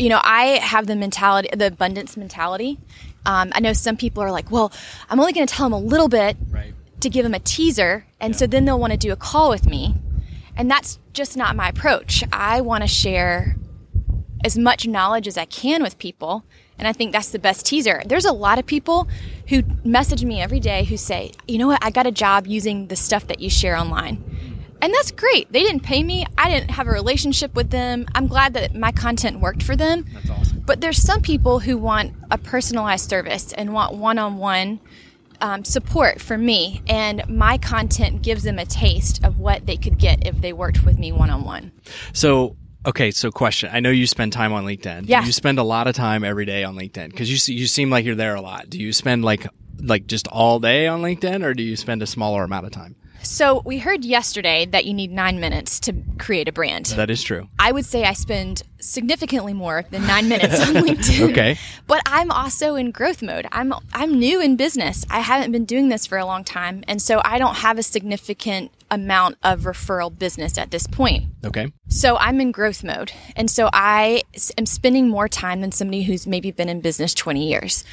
you 0.00 0.08
know, 0.08 0.20
I 0.24 0.58
have 0.62 0.86
the 0.86 0.96
mentality, 0.96 1.50
the 1.54 1.66
abundance 1.66 2.16
mentality. 2.16 2.78
Um, 3.26 3.52
I 3.52 3.60
know 3.60 3.74
some 3.74 3.98
people 3.98 4.22
are 4.22 4.32
like, 4.32 4.50
well, 4.50 4.72
I'm 5.10 5.20
only 5.20 5.34
going 5.34 5.46
to 5.46 5.54
tell 5.54 5.66
them 5.66 5.74
a 5.74 5.78
little 5.78 6.08
bit 6.08 6.38
right. 6.48 6.72
to 7.00 7.10
give 7.10 7.22
them 7.22 7.34
a 7.34 7.38
teaser. 7.38 8.06
And 8.18 8.32
yeah. 8.32 8.38
so 8.38 8.46
then 8.46 8.64
they'll 8.64 8.80
want 8.80 8.92
to 8.92 8.98
do 8.98 9.12
a 9.12 9.16
call 9.16 9.50
with 9.50 9.66
me. 9.66 9.94
And 10.56 10.70
that's 10.70 10.98
just 11.12 11.36
not 11.36 11.54
my 11.54 11.68
approach. 11.68 12.24
I 12.32 12.62
want 12.62 12.82
to 12.82 12.88
share 12.88 13.56
as 14.42 14.56
much 14.56 14.86
knowledge 14.86 15.28
as 15.28 15.36
I 15.36 15.44
can 15.44 15.82
with 15.82 15.98
people. 15.98 16.44
And 16.78 16.88
I 16.88 16.94
think 16.94 17.12
that's 17.12 17.28
the 17.28 17.38
best 17.38 17.66
teaser. 17.66 18.02
There's 18.06 18.24
a 18.24 18.32
lot 18.32 18.58
of 18.58 18.64
people 18.64 19.06
who 19.48 19.62
message 19.84 20.24
me 20.24 20.40
every 20.40 20.60
day 20.60 20.84
who 20.84 20.96
say, 20.96 21.32
you 21.46 21.58
know 21.58 21.66
what, 21.66 21.84
I 21.84 21.90
got 21.90 22.06
a 22.06 22.10
job 22.10 22.46
using 22.46 22.86
the 22.86 22.96
stuff 22.96 23.26
that 23.26 23.40
you 23.40 23.50
share 23.50 23.76
online. 23.76 24.29
And 24.82 24.92
that's 24.94 25.10
great. 25.10 25.52
They 25.52 25.62
didn't 25.62 25.80
pay 25.80 26.02
me. 26.02 26.26
I 26.38 26.50
didn't 26.50 26.70
have 26.70 26.86
a 26.86 26.90
relationship 26.90 27.54
with 27.54 27.70
them. 27.70 28.06
I'm 28.14 28.26
glad 28.26 28.54
that 28.54 28.74
my 28.74 28.92
content 28.92 29.40
worked 29.40 29.62
for 29.62 29.76
them. 29.76 30.06
That's 30.14 30.30
awesome. 30.30 30.62
But 30.66 30.80
there's 30.80 31.00
some 31.00 31.20
people 31.20 31.58
who 31.60 31.76
want 31.76 32.14
a 32.30 32.38
personalized 32.38 33.10
service 33.10 33.52
and 33.52 33.74
want 33.74 33.94
one 33.96 34.18
on 34.18 34.38
one 34.38 34.80
support 35.64 36.20
from 36.20 36.44
me. 36.44 36.82
And 36.86 37.22
my 37.28 37.58
content 37.58 38.22
gives 38.22 38.42
them 38.42 38.58
a 38.58 38.64
taste 38.64 39.24
of 39.24 39.38
what 39.38 39.66
they 39.66 39.76
could 39.76 39.98
get 39.98 40.26
if 40.26 40.40
they 40.40 40.52
worked 40.52 40.84
with 40.84 40.98
me 40.98 41.12
one 41.12 41.30
on 41.30 41.44
one. 41.44 41.72
So, 42.12 42.56
okay, 42.86 43.10
so 43.10 43.30
question. 43.30 43.70
I 43.72 43.80
know 43.80 43.90
you 43.90 44.06
spend 44.06 44.32
time 44.32 44.52
on 44.52 44.64
LinkedIn. 44.64 45.04
Yeah. 45.08 45.24
You 45.24 45.32
spend 45.32 45.58
a 45.58 45.62
lot 45.62 45.86
of 45.86 45.94
time 45.94 46.24
every 46.24 46.44
day 46.44 46.64
on 46.64 46.76
LinkedIn 46.76 47.10
because 47.10 47.30
you, 47.30 47.54
you 47.54 47.66
seem 47.66 47.90
like 47.90 48.04
you're 48.04 48.14
there 48.14 48.34
a 48.34 48.40
lot. 48.40 48.70
Do 48.70 48.78
you 48.78 48.92
spend 48.92 49.24
like 49.24 49.46
like 49.82 50.06
just 50.06 50.28
all 50.28 50.60
day 50.60 50.86
on 50.86 51.00
LinkedIn 51.00 51.42
or 51.42 51.54
do 51.54 51.62
you 51.62 51.74
spend 51.74 52.02
a 52.02 52.06
smaller 52.06 52.44
amount 52.44 52.66
of 52.66 52.72
time? 52.72 52.96
So 53.22 53.62
we 53.64 53.78
heard 53.78 54.04
yesterday 54.04 54.66
that 54.66 54.84
you 54.84 54.94
need 54.94 55.10
nine 55.10 55.40
minutes 55.40 55.80
to 55.80 55.94
create 56.18 56.48
a 56.48 56.52
brand. 56.52 56.86
That 56.86 57.10
is 57.10 57.22
true. 57.22 57.48
I 57.58 57.72
would 57.72 57.84
say 57.84 58.04
I 58.04 58.12
spend 58.12 58.62
significantly 58.80 59.52
more 59.52 59.84
than 59.90 60.06
nine 60.06 60.28
minutes 60.28 60.58
on 60.60 60.74
LinkedIn. 60.74 61.30
Okay. 61.30 61.58
But 61.86 62.02
I'm 62.06 62.30
also 62.30 62.74
in 62.74 62.90
growth 62.90 63.22
mode. 63.22 63.46
I'm 63.52 63.74
I'm 63.92 64.18
new 64.18 64.40
in 64.40 64.56
business. 64.56 65.04
I 65.10 65.20
haven't 65.20 65.52
been 65.52 65.64
doing 65.64 65.88
this 65.88 66.06
for 66.06 66.18
a 66.18 66.24
long 66.24 66.44
time, 66.44 66.82
and 66.88 67.00
so 67.00 67.20
I 67.24 67.38
don't 67.38 67.56
have 67.56 67.78
a 67.78 67.82
significant 67.82 68.72
amount 68.90 69.36
of 69.42 69.60
referral 69.60 70.16
business 70.16 70.58
at 70.58 70.70
this 70.70 70.86
point. 70.86 71.26
Okay. 71.44 71.72
So 71.88 72.16
I'm 72.16 72.40
in 72.40 72.52
growth 72.52 72.82
mode, 72.82 73.12
and 73.36 73.50
so 73.50 73.68
I 73.72 74.22
am 74.58 74.66
spending 74.66 75.08
more 75.08 75.28
time 75.28 75.60
than 75.60 75.72
somebody 75.72 76.02
who's 76.02 76.26
maybe 76.26 76.50
been 76.50 76.68
in 76.68 76.80
business 76.80 77.14
20 77.14 77.48
years. 77.48 77.84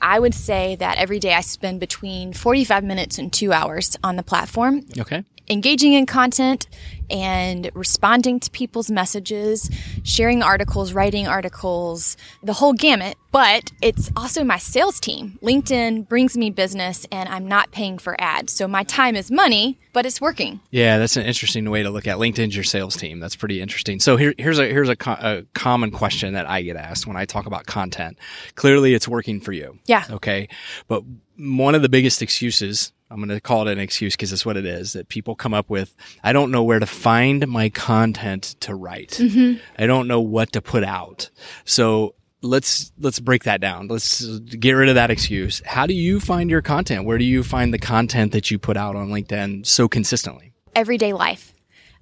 I 0.00 0.18
would 0.18 0.34
say 0.34 0.76
that 0.76 0.98
every 0.98 1.18
day 1.18 1.32
I 1.34 1.40
spend 1.40 1.80
between 1.80 2.32
45 2.32 2.84
minutes 2.84 3.18
and 3.18 3.32
two 3.32 3.52
hours 3.52 3.96
on 4.04 4.16
the 4.16 4.22
platform 4.22 4.82
Okay. 4.98 5.24
Engaging 5.48 5.92
in 5.92 6.06
content 6.06 6.66
and 7.10 7.70
responding 7.74 8.40
to 8.40 8.50
people's 8.50 8.90
messages, 8.90 9.70
sharing 10.02 10.42
articles, 10.42 10.92
writing 10.92 11.26
articles, 11.26 12.16
the 12.42 12.52
whole 12.52 12.72
gamut. 12.72 13.16
But 13.30 13.70
it's 13.82 14.10
also 14.16 14.44
my 14.44 14.56
sales 14.56 14.98
team. 14.98 15.38
LinkedIn 15.42 16.08
brings 16.08 16.36
me 16.36 16.50
business 16.50 17.06
and 17.12 17.28
I'm 17.28 17.46
not 17.46 17.70
paying 17.70 17.98
for 17.98 18.20
ads. 18.20 18.52
So 18.52 18.66
my 18.66 18.82
time 18.84 19.14
is 19.14 19.30
money, 19.30 19.78
but 19.92 20.06
it's 20.06 20.20
working. 20.20 20.60
Yeah, 20.70 20.98
that's 20.98 21.16
an 21.16 21.26
interesting 21.26 21.68
way 21.70 21.82
to 21.82 21.90
look 21.90 22.06
at 22.06 22.16
LinkedIn's 22.16 22.54
your 22.54 22.64
sales 22.64 22.96
team. 22.96 23.20
That's 23.20 23.36
pretty 23.36 23.60
interesting. 23.60 24.00
So 24.00 24.16
here, 24.16 24.34
here's 24.38 24.58
a 24.58 24.66
here's 24.66 24.88
a, 24.88 24.96
co- 24.96 25.18
a 25.20 25.42
common 25.52 25.90
question 25.90 26.32
that 26.32 26.48
I 26.48 26.62
get 26.62 26.76
asked 26.76 27.06
when 27.06 27.16
I 27.16 27.26
talk 27.26 27.46
about 27.46 27.66
content. 27.66 28.18
Clearly, 28.54 28.94
it's 28.94 29.06
working 29.06 29.40
for 29.40 29.52
you. 29.52 29.78
Yeah. 29.84 30.04
Okay, 30.10 30.48
but 30.88 31.02
one 31.36 31.74
of 31.74 31.82
the 31.82 31.90
biggest 31.90 32.22
excuses 32.22 32.92
I'm 33.10 33.18
going 33.18 33.28
to 33.28 33.40
call 33.40 33.68
it 33.68 33.72
an 33.72 33.78
excuse 33.78 34.14
because 34.14 34.32
it's 34.32 34.44
what 34.44 34.56
it 34.56 34.66
is 34.66 34.94
that 34.94 35.08
people 35.08 35.34
come 35.36 35.54
up 35.54 35.70
with. 35.70 35.94
I 36.24 36.32
don't 36.32 36.50
know 36.50 36.64
where 36.64 36.80
to 36.80 36.86
find 36.86 37.46
my 37.46 37.68
content 37.68 38.56
to 38.60 38.74
write. 38.74 39.10
Mm-hmm. 39.10 39.60
I 39.78 39.86
don't 39.86 40.08
know 40.08 40.20
what 40.20 40.52
to 40.52 40.60
put 40.60 40.82
out. 40.82 41.30
So 41.64 42.14
let's 42.42 42.92
let's 42.98 43.20
break 43.20 43.44
that 43.44 43.60
down. 43.60 43.88
Let's 43.88 44.24
get 44.40 44.72
rid 44.72 44.88
of 44.88 44.96
that 44.96 45.10
excuse. 45.10 45.62
How 45.64 45.86
do 45.86 45.94
you 45.94 46.20
find 46.20 46.50
your 46.50 46.62
content? 46.62 47.04
Where 47.04 47.18
do 47.18 47.24
you 47.24 47.42
find 47.42 47.72
the 47.72 47.78
content 47.78 48.32
that 48.32 48.50
you 48.50 48.58
put 48.58 48.76
out 48.76 48.96
on 48.96 49.08
LinkedIn 49.08 49.66
so 49.66 49.88
consistently? 49.88 50.52
Everyday 50.74 51.12
life. 51.12 51.54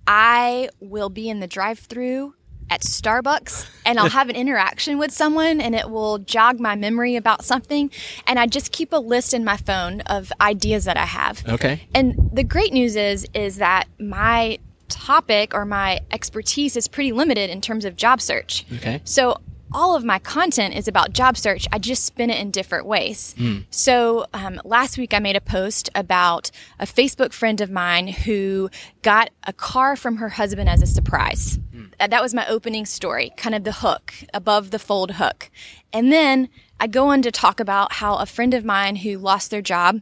I 0.06 0.68
will 0.80 1.08
be 1.08 1.28
in 1.28 1.40
the 1.40 1.46
drive 1.46 1.78
through 1.78 2.34
at 2.70 2.80
Starbucks 2.80 3.66
and 3.86 3.98
I'll 3.98 4.08
have 4.08 4.28
an 4.28 4.36
interaction 4.36 4.98
with 4.98 5.12
someone 5.12 5.60
and 5.60 5.74
it 5.74 5.90
will 5.90 6.18
jog 6.18 6.58
my 6.60 6.74
memory 6.74 7.16
about 7.16 7.44
something. 7.44 7.90
And 8.26 8.38
I 8.38 8.46
just 8.46 8.72
keep 8.72 8.92
a 8.92 8.96
list 8.96 9.34
in 9.34 9.44
my 9.44 9.56
phone 9.56 10.00
of 10.02 10.32
ideas 10.40 10.84
that 10.84 10.96
I 10.96 11.04
have. 11.04 11.46
Okay. 11.48 11.86
And 11.94 12.30
the 12.32 12.44
great 12.44 12.72
news 12.72 12.96
is 12.96 13.26
is 13.34 13.56
that 13.56 13.88
my 13.98 14.58
topic 14.88 15.54
or 15.54 15.64
my 15.64 16.00
expertise 16.10 16.76
is 16.76 16.88
pretty 16.88 17.12
limited 17.12 17.50
in 17.50 17.60
terms 17.60 17.84
of 17.84 17.96
job 17.96 18.20
search. 18.20 18.64
Okay. 18.76 19.00
So 19.04 19.40
all 19.72 19.96
of 19.96 20.04
my 20.04 20.20
content 20.20 20.74
is 20.74 20.86
about 20.86 21.12
job 21.12 21.36
search. 21.36 21.66
I 21.72 21.78
just 21.78 22.04
spin 22.04 22.30
it 22.30 22.38
in 22.38 22.52
different 22.52 22.86
ways. 22.86 23.34
So 23.70 24.24
um, 24.32 24.60
last 24.64 24.96
week 24.98 25.12
I 25.12 25.18
made 25.18 25.34
a 25.34 25.40
post 25.40 25.90
about 25.96 26.52
a 26.78 26.86
Facebook 26.86 27.32
friend 27.32 27.60
of 27.60 27.70
mine 27.72 28.06
who 28.06 28.70
got 29.02 29.30
a 29.42 29.52
car 29.52 29.96
from 29.96 30.16
her 30.16 30.28
husband 30.28 30.68
as 30.68 30.80
a 30.80 30.86
surprise. 30.86 31.58
Uh, 32.00 32.06
That 32.06 32.22
was 32.22 32.34
my 32.34 32.46
opening 32.48 32.86
story, 32.86 33.32
kind 33.36 33.54
of 33.54 33.64
the 33.64 33.72
hook 33.72 34.14
above 34.32 34.70
the 34.70 34.78
fold 34.78 35.12
hook. 35.12 35.50
And 35.92 36.12
then 36.12 36.48
I 36.80 36.86
go 36.86 37.08
on 37.08 37.22
to 37.22 37.30
talk 37.30 37.60
about 37.60 37.94
how 37.94 38.16
a 38.16 38.26
friend 38.26 38.54
of 38.54 38.64
mine 38.64 38.96
who 38.96 39.18
lost 39.18 39.50
their 39.50 39.62
job 39.62 40.00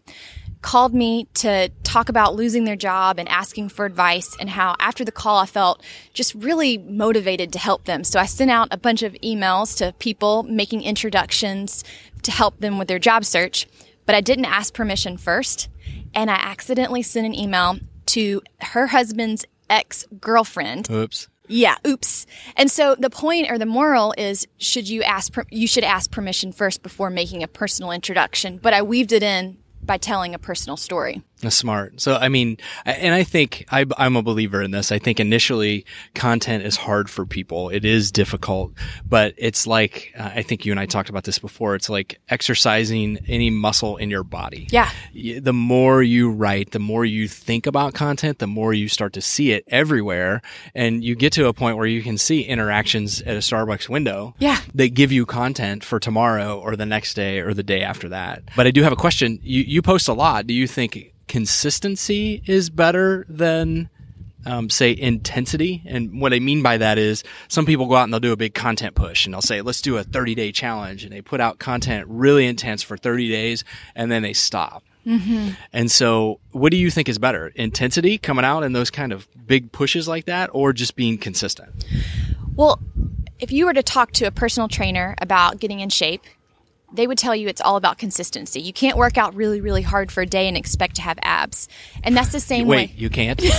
called 0.63 0.95
me 0.95 1.27
to 1.35 1.69
talk 1.83 2.09
about 2.09 2.37
losing 2.37 2.65
their 2.65 2.77
job 2.77 3.19
and 3.19 3.29
asking 3.29 3.69
for 3.69 3.85
advice 3.85 4.37
and 4.39 4.49
how 4.51 4.77
after 4.79 5.05
the 5.05 5.13
call 5.13 5.39
I 5.39 5.47
felt 5.47 5.83
just 6.15 6.35
really 6.35 6.79
motivated 6.79 7.53
to 7.53 7.59
help 7.59 7.85
them. 7.85 8.05
So 8.05 8.21
I 8.21 8.27
sent 8.27 8.51
out 8.51 8.69
a 8.71 8.77
bunch 8.77 9.03
of 9.03 9.13
emails 9.15 9.77
to 9.79 9.93
people 9.99 10.45
making 10.45 10.83
introductions 10.83 11.83
to 12.23 12.31
help 12.31 12.61
them 12.61 12.79
with 12.79 12.87
their 12.87 13.01
job 13.01 13.25
search, 13.25 13.67
but 14.07 14.15
I 14.15 14.21
didn't 14.21 14.45
ask 14.45 14.73
permission 14.73 15.17
first 15.17 15.69
and 16.15 16.31
I 16.31 16.35
accidentally 16.37 17.03
sent 17.03 17.27
an 17.27 17.35
email 17.35 17.79
to 18.07 18.41
her 18.61 18.87
husband's 18.89 19.45
ex-girlfriend 19.69 20.91
Oops. 20.91 21.29
Yeah, 21.49 21.77
oops. 21.87 22.27
And 22.57 22.71
so 22.71 22.95
the 22.95 23.11
point 23.11 23.51
or 23.51 23.59
the 23.59 23.67
moral 23.67 24.15
is 24.17 24.47
should 24.59 24.89
you 24.89 25.03
ask 25.03 25.35
you 25.51 25.67
should 25.67 25.85
ask 25.85 26.11
permission 26.11 26.53
first 26.53 26.83
before 26.83 27.11
making 27.11 27.43
a 27.43 27.49
personal 27.49 27.91
introduction, 27.91 28.59
but 28.59 28.73
I 28.73 28.83
weaved 28.83 29.13
it 29.13 29.23
in 29.23 29.59
by 29.83 29.99
telling 29.99 30.35
a 30.35 30.39
personal 30.39 30.77
story. 30.77 31.23
Smart. 31.51 32.01
So, 32.01 32.15
I 32.17 32.29
mean, 32.29 32.57
and 32.85 33.15
I 33.15 33.25
think 33.25 33.65
I, 33.71 33.85
I'm 33.99 34.17
a 34.17 34.23
believer 34.23 34.63
in 34.63 34.71
this. 34.71 34.93
I 34.93 34.99
think 34.99 35.19
initially 35.21 35.85
content 36.15 36.65
is 36.65 36.77
hard 36.77 37.11
for 37.11 37.27
people. 37.27 37.69
It 37.69 37.85
is 37.85 38.13
difficult, 38.13 38.73
but 39.09 39.35
it's 39.37 39.67
like, 39.67 40.13
uh, 40.19 40.31
I 40.35 40.43
think 40.43 40.65
you 40.65 40.73
and 40.73 40.79
I 40.81 40.87
talked 40.87 41.09
about 41.09 41.25
this 41.25 41.39
before. 41.39 41.75
It's 41.75 41.91
like 41.91 42.21
exercising 42.29 43.19
any 43.27 43.51
muscle 43.51 43.97
in 43.97 44.11
your 44.11 44.25
body. 44.25 44.69
Yeah. 44.71 44.91
The 45.41 45.53
more 45.53 46.03
you 46.03 46.31
write, 46.31 46.71
the 46.73 46.79
more 46.79 47.05
you 47.05 47.29
think 47.29 47.67
about 47.67 47.95
content, 47.95 48.39
the 48.39 48.47
more 48.47 48.73
you 48.73 48.89
start 48.89 49.13
to 49.15 49.21
see 49.21 49.53
it 49.53 49.65
everywhere. 49.69 50.43
And 50.75 51.03
you 51.05 51.15
get 51.15 51.33
to 51.35 51.47
a 51.49 51.53
point 51.53 51.77
where 51.77 51.87
you 51.87 52.03
can 52.03 52.19
see 52.19 52.43
interactions 52.43 53.21
at 53.23 53.35
a 53.35 53.41
Starbucks 53.41 53.89
window 53.89 54.35
Yeah. 54.39 54.61
that 54.75 54.95
give 54.95 55.13
you 55.13 55.27
content 55.27 55.85
for 55.85 55.99
tomorrow 55.99 56.59
or 56.59 56.77
the 56.77 56.87
next 56.87 57.15
day 57.15 57.41
or 57.41 57.55
the 57.55 57.63
day 57.63 57.83
after 57.83 58.09
that. 58.11 58.43
But 58.57 58.67
I 58.67 58.71
do 58.71 58.83
have 58.83 58.93
a 58.93 58.97
question. 58.97 59.39
You, 59.43 59.63
you 59.63 59.83
post 59.83 60.09
a 60.09 60.13
lot. 60.13 60.47
Do 60.47 60.55
you 60.55 60.67
think 60.67 61.12
consistency 61.33 62.43
is 62.45 62.69
better 62.69 63.25
than, 63.27 63.89
um, 64.45 64.69
say, 64.69 64.95
intensity? 64.95 65.83
And 65.87 66.21
what 66.21 66.35
I 66.35 66.41
mean 66.41 66.62
by 66.62 66.77
that 66.77 66.99
is 66.99 67.25
some 67.49 67.65
people 67.65 67.87
go 67.87 67.95
out 67.95 68.05
and 68.05 68.12
they'll 68.12 68.21
do 68.21 68.33
a 68.33 68.37
big 68.37 68.53
content 68.53 68.95
push 68.95 69.25
and 69.25 69.33
they'll 69.33 69.41
say, 69.41 69.62
let's 69.62 69.81
do 69.81 69.97
a 69.97 70.05
30 70.05 70.35
day 70.35 70.53
challenge. 70.53 71.05
And 71.05 71.11
they 71.11 71.23
put 71.23 71.41
out 71.41 71.59
content 71.59 72.07
really 72.07 72.47
intense 72.47 72.83
for 72.83 72.99
30 72.99 73.31
days 73.31 73.65
and 73.95 74.12
then 74.12 74.21
they 74.21 74.35
stop. 74.35 74.85
And 75.73 75.91
so, 75.91 76.39
what 76.51 76.71
do 76.71 76.77
you 76.77 76.91
think 76.91 77.09
is 77.09 77.19
better? 77.19 77.51
Intensity 77.55 78.19
coming 78.19 78.45
out 78.45 78.62
in 78.62 78.75
those 78.75 78.91
kind 78.91 79.11
of 79.11 79.27
big 79.47 79.73
pushes 79.73 80.07
like 80.07 80.27
that, 80.27 80.51
or 80.53 80.75
just 80.75 80.97
being 80.97 81.17
consistent? 81.17 81.71
Well, 82.55 82.79
if 83.41 83.51
you 83.51 83.65
were 83.65 83.73
to 83.73 83.83
talk 83.83 84.12
to 84.12 84.27
a 84.27 84.31
personal 84.31 84.69
trainer 84.69 85.17
about 85.19 85.59
getting 85.59 85.81
in 85.81 85.89
shape, 85.89 86.23
they 86.93 87.07
would 87.07 87.19
tell 87.19 87.35
you 87.35 87.49
it's 87.49 87.61
all 87.61 87.77
about 87.77 87.99
consistency. 87.99 88.61
You 88.61 88.73
can't 88.73 88.97
work 88.97 89.17
out 89.17 89.35
really, 89.35 89.61
really 89.61 89.83
hard 89.83 90.13
for 90.13 90.23
a 90.23 90.27
day 90.27 90.49
and 90.49 90.57
expect 90.57 90.97
to 90.97 91.03
have 91.03 91.19
abs. 91.23 91.69
And 92.03 92.17
that's 92.17 92.33
the 92.33 92.41
same 92.41 92.67
Wait, 92.67 92.77
way. 92.77 92.87
Wait, 92.87 92.95
you 92.97 93.11
can't? 93.11 93.43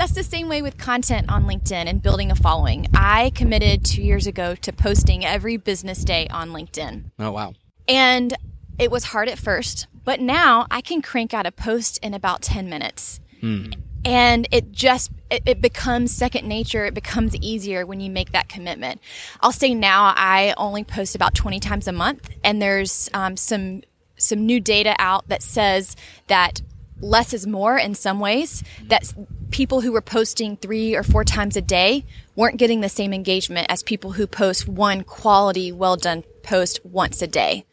That's 0.00 0.12
the 0.12 0.22
same 0.22 0.48
way 0.48 0.62
with 0.62 0.78
content 0.78 1.30
on 1.30 1.44
LinkedIn 1.44 1.72
and 1.86 2.02
building 2.02 2.30
a 2.30 2.34
following. 2.34 2.86
I 2.94 3.32
committed 3.34 3.84
two 3.84 4.02
years 4.02 4.26
ago 4.26 4.54
to 4.54 4.72
posting 4.72 5.26
every 5.26 5.58
business 5.58 6.04
day 6.04 6.26
on 6.28 6.50
LinkedIn. 6.50 7.10
oh, 7.18 7.32
wow. 7.32 7.52
And 7.86 8.34
it 8.78 8.90
was 8.90 9.04
hard 9.04 9.28
at 9.28 9.38
first, 9.38 9.88
but 10.04 10.18
now 10.18 10.66
I 10.70 10.80
can 10.80 11.02
crank 11.02 11.34
out 11.34 11.44
a 11.44 11.52
post 11.52 11.98
in 12.02 12.14
about 12.14 12.40
10 12.40 12.70
minutes. 12.70 13.20
Hmm. 13.40 13.72
And 14.04 14.48
it 14.50 14.72
just 14.72 15.10
it, 15.30 15.42
it 15.46 15.60
becomes 15.60 16.12
second 16.12 16.46
nature. 16.48 16.86
It 16.86 16.94
becomes 16.94 17.36
easier 17.36 17.84
when 17.84 18.00
you 18.00 18.10
make 18.10 18.32
that 18.32 18.48
commitment. 18.48 19.00
I'll 19.40 19.52
say 19.52 19.74
now 19.74 20.14
I 20.16 20.54
only 20.56 20.84
post 20.84 21.14
about 21.14 21.34
20 21.34 21.60
times 21.60 21.86
a 21.86 21.92
month, 21.92 22.28
and 22.42 22.60
there's 22.60 23.08
um, 23.14 23.36
some 23.36 23.82
some 24.16 24.44
new 24.44 24.60
data 24.60 24.94
out 24.98 25.28
that 25.28 25.42
says 25.42 25.96
that 26.26 26.62
less 27.00 27.32
is 27.32 27.46
more 27.46 27.78
in 27.78 27.94
some 27.94 28.20
ways. 28.20 28.62
That 28.86 29.12
people 29.50 29.80
who 29.80 29.92
were 29.92 30.02
posting 30.02 30.56
three 30.56 30.94
or 30.94 31.02
four 31.02 31.24
times 31.24 31.56
a 31.56 31.62
day 31.62 32.04
weren't 32.36 32.56
getting 32.56 32.80
the 32.80 32.88
same 32.88 33.12
engagement 33.12 33.66
as 33.68 33.82
people 33.82 34.12
who 34.12 34.26
post 34.26 34.68
one 34.68 35.02
quality, 35.02 35.72
well 35.72 35.96
done 35.96 36.22
post 36.42 36.84
once 36.84 37.22
a 37.22 37.26
day. 37.26 37.64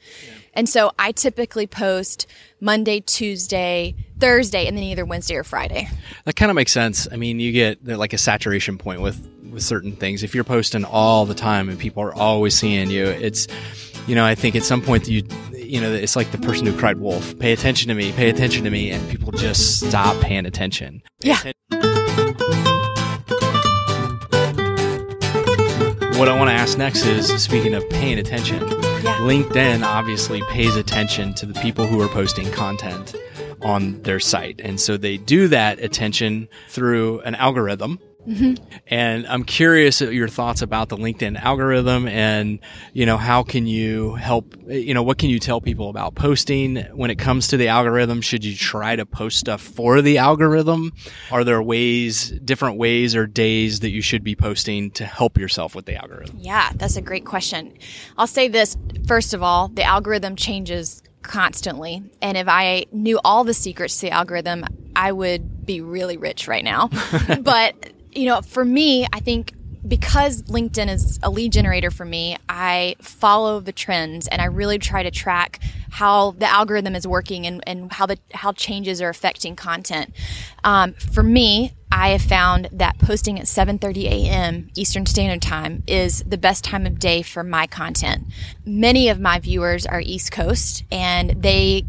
And 0.57 0.67
so 0.67 0.91
I 0.97 1.11
typically 1.11 1.67
post 1.67 2.25
Monday, 2.59 2.99
Tuesday, 2.99 3.95
Thursday, 4.19 4.65
and 4.65 4.75
then 4.75 4.83
either 4.83 5.05
Wednesday 5.05 5.35
or 5.35 5.43
Friday. 5.43 5.87
That 6.25 6.35
kind 6.35 6.49
of 6.49 6.55
makes 6.55 6.71
sense. 6.71 7.07
I 7.11 7.15
mean, 7.15 7.39
you 7.39 7.51
get 7.51 7.77
uh, 7.87 7.95
like 7.95 8.11
a 8.11 8.17
saturation 8.17 8.79
point 8.79 9.01
with 9.01 9.29
with 9.51 9.61
certain 9.61 9.95
things. 9.95 10.23
If 10.23 10.33
you're 10.33 10.43
posting 10.43 10.83
all 10.83 11.27
the 11.27 11.35
time 11.35 11.69
and 11.69 11.77
people 11.77 12.01
are 12.01 12.13
always 12.13 12.57
seeing 12.57 12.89
you, 12.89 13.05
it's 13.05 13.47
you 14.07 14.15
know, 14.15 14.25
I 14.25 14.33
think 14.33 14.55
at 14.55 14.63
some 14.63 14.81
point 14.81 15.07
you 15.07 15.21
you 15.53 15.79
know, 15.79 15.93
it's 15.93 16.15
like 16.15 16.31
the 16.31 16.39
person 16.39 16.65
who 16.65 16.75
cried 16.75 16.97
wolf, 16.97 17.37
pay 17.37 17.53
attention 17.53 17.89
to 17.89 17.93
me, 17.93 18.11
pay 18.13 18.29
attention 18.29 18.63
to 18.63 18.71
me, 18.71 18.89
and 18.89 19.07
people 19.11 19.31
just 19.33 19.81
stop 19.87 20.19
paying 20.21 20.47
attention. 20.47 21.03
Yeah. 21.19 21.37
What 26.17 26.27
I 26.27 26.35
want 26.35 26.49
to 26.49 26.53
ask 26.53 26.79
next 26.79 27.05
is 27.05 27.27
speaking 27.43 27.75
of 27.75 27.87
paying 27.91 28.17
attention, 28.17 28.67
Yeah. 29.03 29.17
LinkedIn 29.17 29.83
obviously 29.83 30.41
pays 30.49 30.75
attention 30.75 31.33
to 31.35 31.45
the 31.45 31.53
people 31.61 31.85
who 31.85 32.01
are 32.01 32.07
posting 32.07 32.51
content 32.51 33.15
on 33.61 34.01
their 34.01 34.19
site. 34.19 34.59
And 34.63 34.79
so 34.79 34.97
they 34.97 35.17
do 35.17 35.47
that 35.49 35.79
attention 35.79 36.47
through 36.69 37.19
an 37.21 37.35
algorithm 37.35 37.99
Mm-hmm. 38.27 38.63
And 38.88 39.25
I'm 39.27 39.43
curious 39.43 40.01
your 40.01 40.27
thoughts 40.27 40.62
about 40.62 40.89
the 40.89 40.98
LinkedIn 40.98 41.41
algorithm 41.41 42.07
and, 42.07 42.60
you 42.93 43.05
know, 43.05 43.17
how 43.17 43.43
can 43.43 43.67
you 43.67 44.15
help, 44.15 44.55
you 44.67 44.93
know, 44.93 45.03
what 45.03 45.17
can 45.17 45.29
you 45.29 45.39
tell 45.39 45.62
people 45.62 45.89
about 45.89 46.15
posting 46.15 46.77
when 46.93 47.10
it 47.10 47.17
comes 47.17 47.48
to 47.50 47.57
the 47.57 47.69
algorithm? 47.69 48.22
Should 48.22 48.43
you 48.43 48.55
try 48.55 48.96
to 48.96 49.05
post 49.05 49.38
stuff 49.38 49.62
for 49.62 50.01
the 50.01 50.17
algorithm? 50.17 50.91
Are 51.31 51.43
there 51.43 51.62
ways, 51.62 52.31
different 52.43 52.77
ways 52.77 53.15
or 53.15 53.27
days 53.27 53.79
that 53.79 53.91
you 53.91 54.01
should 54.01 54.24
be 54.24 54.36
posting 54.36 54.91
to 54.91 55.05
help 55.05 55.38
yourself 55.38 55.74
with 55.74 55.86
the 55.86 55.96
algorithm? 55.96 56.38
Yeah, 56.39 56.72
that's 56.75 56.98
a 56.98 57.01
great 57.01 57.25
question. 57.25 57.77
I'll 58.17 58.27
say 58.27 58.50
this 58.50 58.77
first 59.07 59.34
of 59.34 59.41
all, 59.41 59.69
the 59.69 59.84
algorithm 59.84 60.36
changes 60.36 61.01
constantly. 61.22 62.03
And 62.22 62.38
if 62.38 62.48
I 62.48 62.86
knew 62.91 63.19
all 63.24 63.43
the 63.43 63.53
secrets 63.53 63.96
to 64.00 64.07
the 64.07 64.12
algorithm, 64.12 64.65
I 64.96 65.12
would 65.12 65.65
be 65.65 65.81
really 65.81 66.17
rich 66.17 66.48
right 66.48 66.63
now. 66.63 66.89
but 67.41 67.91
you 68.17 68.25
know, 68.25 68.41
for 68.41 68.65
me, 68.65 69.05
I 69.13 69.19
think 69.19 69.53
because 69.88 70.41
LinkedIn 70.43 70.89
is 70.89 71.19
a 71.24 71.29
lead 71.29 71.53
generator 71.53 71.91
for 71.91 72.03
me, 72.03 72.36
I 72.50 72.95
follow 73.00 73.59
the 73.59 73.71
trends 73.71 74.27
and 74.27 74.41
I 74.41 74.45
really 74.45 74.79
try 74.79 75.03
to 75.03 75.12
track 75.12 75.62
how 75.91 76.31
the 76.31 76.47
algorithm 76.47 76.95
is 76.95 77.07
working 77.07 77.45
and, 77.45 77.63
and 77.65 77.91
how 77.93 78.05
the 78.05 78.17
how 78.33 78.51
changes 78.51 79.01
are 79.01 79.09
affecting 79.09 79.55
content. 79.55 80.13
Um, 80.63 80.93
for 80.93 81.24
me, 81.24 81.74
I 81.91 82.09
have 82.09 82.21
found 82.21 82.69
that 82.74 82.97
posting 82.97 83.39
at 83.39 83.45
7:30 83.45 84.05
a.m. 84.05 84.69
Eastern 84.75 85.05
Standard 85.05 85.41
Time 85.41 85.83
is 85.88 86.24
the 86.27 86.38
best 86.38 86.63
time 86.63 86.86
of 86.86 87.00
day 87.00 87.21
for 87.21 87.43
my 87.43 87.67
content. 87.67 88.25
Many 88.65 89.09
of 89.09 89.19
my 89.19 89.39
viewers 89.39 89.86
are 89.86 90.01
East 90.01 90.31
Coast 90.31 90.83
and 90.91 91.41
they 91.41 91.86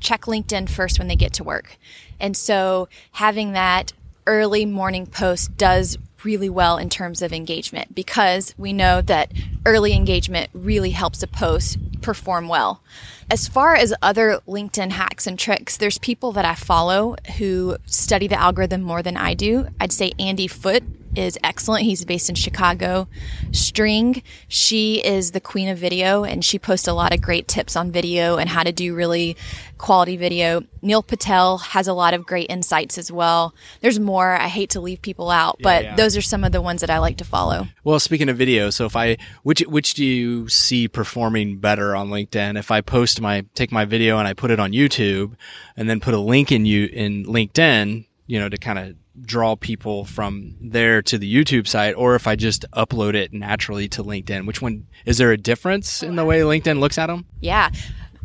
check 0.00 0.22
LinkedIn 0.22 0.70
first 0.70 0.98
when 0.98 1.08
they 1.08 1.16
get 1.16 1.32
to 1.34 1.44
work. 1.44 1.76
And 2.18 2.36
so 2.36 2.88
having 3.12 3.52
that 3.52 3.92
early 4.26 4.66
morning 4.66 5.06
post 5.06 5.56
does 5.56 5.98
really 6.24 6.48
well 6.48 6.76
in 6.76 6.90
terms 6.90 7.22
of 7.22 7.32
engagement 7.32 7.94
because 7.94 8.54
we 8.58 8.72
know 8.72 9.00
that 9.00 9.32
early 9.64 9.92
engagement 9.92 10.50
really 10.52 10.90
helps 10.90 11.22
a 11.22 11.26
post 11.26 11.78
perform 12.02 12.48
well. 12.48 12.82
As 13.30 13.48
far 13.48 13.74
as 13.74 13.94
other 14.02 14.40
LinkedIn 14.46 14.92
hacks 14.92 15.26
and 15.26 15.38
tricks, 15.38 15.76
there's 15.76 15.98
people 15.98 16.32
that 16.32 16.44
I 16.44 16.54
follow 16.54 17.16
who 17.38 17.76
study 17.86 18.28
the 18.28 18.40
algorithm 18.40 18.82
more 18.82 19.02
than 19.02 19.16
I 19.16 19.34
do. 19.34 19.68
I'd 19.80 19.92
say 19.92 20.12
Andy 20.18 20.46
Foote 20.46 20.84
is 21.16 21.38
excellent. 21.42 21.84
He's 21.84 22.04
based 22.04 22.28
in 22.28 22.34
Chicago. 22.34 23.08
String, 23.52 24.22
she 24.48 25.04
is 25.04 25.32
the 25.32 25.40
queen 25.40 25.68
of 25.68 25.78
video 25.78 26.24
and 26.24 26.44
she 26.44 26.58
posts 26.58 26.86
a 26.86 26.92
lot 26.92 27.12
of 27.12 27.20
great 27.20 27.48
tips 27.48 27.76
on 27.76 27.90
video 27.90 28.36
and 28.36 28.48
how 28.48 28.62
to 28.62 28.72
do 28.72 28.94
really 28.94 29.36
quality 29.78 30.16
video. 30.16 30.62
Neil 30.82 31.02
Patel 31.02 31.58
has 31.58 31.88
a 31.88 31.92
lot 31.92 32.14
of 32.14 32.26
great 32.26 32.48
insights 32.50 32.98
as 32.98 33.10
well. 33.10 33.54
There's 33.80 33.98
more. 33.98 34.32
I 34.32 34.48
hate 34.48 34.70
to 34.70 34.80
leave 34.80 35.02
people 35.02 35.30
out, 35.30 35.58
but 35.60 35.84
yeah. 35.84 35.96
those 35.96 36.16
are 36.16 36.22
some 36.22 36.44
of 36.44 36.52
the 36.52 36.62
ones 36.62 36.80
that 36.80 36.90
I 36.90 36.98
like 36.98 37.18
to 37.18 37.24
follow. 37.24 37.66
Well, 37.84 38.00
speaking 38.00 38.28
of 38.28 38.36
video, 38.36 38.70
so 38.70 38.86
if 38.86 38.96
I 38.96 39.16
which 39.42 39.60
which 39.62 39.94
do 39.94 40.04
you 40.04 40.48
see 40.48 40.88
performing 40.88 41.58
better 41.58 41.96
on 41.96 42.08
LinkedIn? 42.08 42.58
If 42.58 42.70
I 42.70 42.80
post 42.80 43.20
my 43.20 43.44
take 43.54 43.72
my 43.72 43.84
video 43.84 44.18
and 44.18 44.28
I 44.28 44.32
put 44.32 44.50
it 44.50 44.60
on 44.60 44.72
YouTube 44.72 45.34
and 45.76 45.88
then 45.88 46.00
put 46.00 46.14
a 46.14 46.20
link 46.20 46.52
in 46.52 46.66
you 46.66 46.86
in 46.86 47.24
LinkedIn, 47.24 48.06
you 48.26 48.38
know, 48.38 48.48
to 48.48 48.56
kind 48.56 48.78
of 48.78 48.96
draw 49.22 49.56
people 49.56 50.04
from 50.04 50.54
there 50.60 51.02
to 51.02 51.18
the 51.18 51.32
YouTube 51.32 51.66
site 51.66 51.94
or 51.94 52.14
if 52.14 52.26
I 52.26 52.36
just 52.36 52.64
upload 52.72 53.14
it 53.14 53.32
naturally 53.32 53.88
to 53.88 54.04
LinkedIn? 54.04 54.46
Which 54.46 54.62
one 54.62 54.86
is 55.04 55.18
there 55.18 55.32
a 55.32 55.36
difference 55.36 56.02
in 56.02 56.16
the 56.16 56.24
way 56.24 56.40
LinkedIn 56.40 56.78
looks 56.78 56.98
at 56.98 57.06
them? 57.06 57.26
Yeah. 57.40 57.70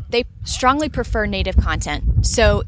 They 0.10 0.26
strongly 0.44 0.90
prefer 0.90 1.26
native 1.26 1.58
content. 1.58 2.26
So 2.26 2.64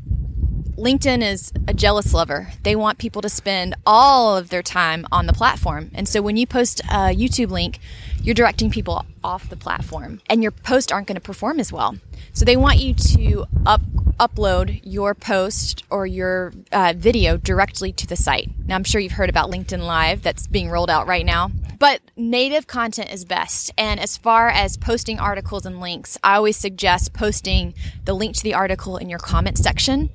LinkedIn 0.77 1.21
is 1.21 1.53
a 1.67 1.73
jealous 1.73 2.13
lover. 2.13 2.49
They 2.63 2.75
want 2.75 2.97
people 2.97 3.21
to 3.21 3.29
spend 3.29 3.75
all 3.85 4.35
of 4.35 4.49
their 4.49 4.63
time 4.63 5.05
on 5.11 5.27
the 5.27 5.33
platform. 5.33 5.91
And 5.93 6.07
so 6.07 6.21
when 6.21 6.37
you 6.37 6.47
post 6.47 6.79
a 6.85 7.13
YouTube 7.13 7.51
link, 7.51 7.79
you're 8.21 8.33
directing 8.33 8.71
people 8.71 9.05
off 9.23 9.49
the 9.49 9.57
platform 9.57 10.21
and 10.29 10.41
your 10.41 10.51
posts 10.51 10.91
aren't 10.91 11.07
going 11.07 11.15
to 11.15 11.21
perform 11.21 11.59
as 11.59 11.71
well. 11.71 11.95
So 12.33 12.45
they 12.45 12.57
want 12.57 12.79
you 12.79 12.93
to 12.93 13.45
up 13.65 13.81
upload 14.19 14.81
your 14.83 15.13
post 15.13 15.83
or 15.89 16.05
your 16.05 16.53
uh, 16.71 16.93
video 16.95 17.37
directly 17.37 17.91
to 17.93 18.07
the 18.07 18.15
site. 18.15 18.49
Now, 18.65 18.75
I'm 18.75 18.83
sure 18.83 19.01
you've 19.01 19.13
heard 19.13 19.29
about 19.29 19.51
LinkedIn 19.51 19.85
Live 19.85 20.21
that's 20.21 20.47
being 20.47 20.69
rolled 20.69 20.89
out 20.89 21.07
right 21.07 21.25
now. 21.25 21.51
But 21.79 22.01
native 22.15 22.67
content 22.67 23.11
is 23.11 23.25
best. 23.25 23.71
And 23.77 23.99
as 23.99 24.15
far 24.17 24.49
as 24.49 24.77
posting 24.77 25.19
articles 25.19 25.65
and 25.65 25.79
links, 25.79 26.17
I 26.23 26.35
always 26.35 26.57
suggest 26.57 27.13
posting 27.13 27.73
the 28.05 28.13
link 28.13 28.35
to 28.37 28.43
the 28.43 28.53
article 28.53 28.97
in 28.97 29.09
your 29.09 29.19
comment 29.19 29.57
section 29.57 30.09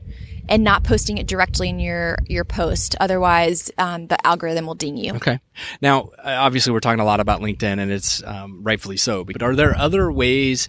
and 0.49 0.65
not 0.65 0.85
posting 0.85 1.19
it 1.19 1.27
directly 1.27 1.69
in 1.69 1.79
your 1.79 2.19
your 2.27 2.45
post. 2.45 2.97
Otherwise, 3.01 3.71
um, 3.79 4.07
the 4.07 4.27
algorithm 4.27 4.67
will 4.67 4.75
ding 4.75 4.97
you. 4.97 5.15
Okay. 5.15 5.41
Now, 5.81 6.11
uh, 6.19 6.37
obviously, 6.39 6.73
we're 6.73 6.81
talking 6.81 7.01
a 7.01 7.05
lot 7.05 7.21
about 7.21 7.41
LinkedIn, 7.41 7.79
and 7.79 7.91
it's 7.91 8.23
um, 8.25 8.63
rightfully 8.63 8.97
so. 8.97 9.25
But 9.25 9.43
are 9.43 9.55
there 9.55 9.77
other 9.77 10.11
ways, 10.11 10.69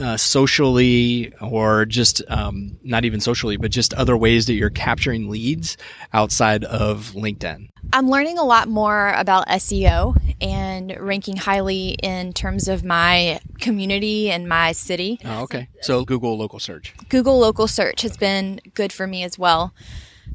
uh, 0.00 0.16
socially, 0.16 1.32
or 1.40 1.84
just 1.84 2.22
um, 2.28 2.78
not 2.82 3.04
even 3.04 3.20
socially, 3.20 3.56
but 3.56 3.70
just 3.70 3.94
other 3.94 4.16
ways 4.16 4.46
that 4.46 4.54
you're 4.54 4.70
capturing 4.70 5.28
leads 5.28 5.76
outside 6.12 6.64
of 6.64 7.12
LinkedIn? 7.14 7.68
I'm 7.92 8.08
learning 8.08 8.38
a 8.38 8.44
lot 8.44 8.68
more 8.68 9.12
about 9.16 9.48
SEO 9.48 10.16
and 10.40 10.96
ranking 10.98 11.36
highly 11.36 11.96
in 12.02 12.32
terms 12.32 12.68
of 12.68 12.84
my 12.84 13.40
community 13.58 14.30
and 14.30 14.48
my 14.48 14.72
city. 14.72 15.18
Oh, 15.24 15.42
okay. 15.42 15.68
So 15.80 16.04
Google 16.04 16.38
local 16.38 16.58
search. 16.58 16.94
Google 17.08 17.38
local 17.38 17.66
search 17.66 18.02
has 18.02 18.16
been 18.16 18.60
good 18.74 18.92
for 18.92 19.06
me 19.06 19.22
as 19.24 19.38
well. 19.38 19.74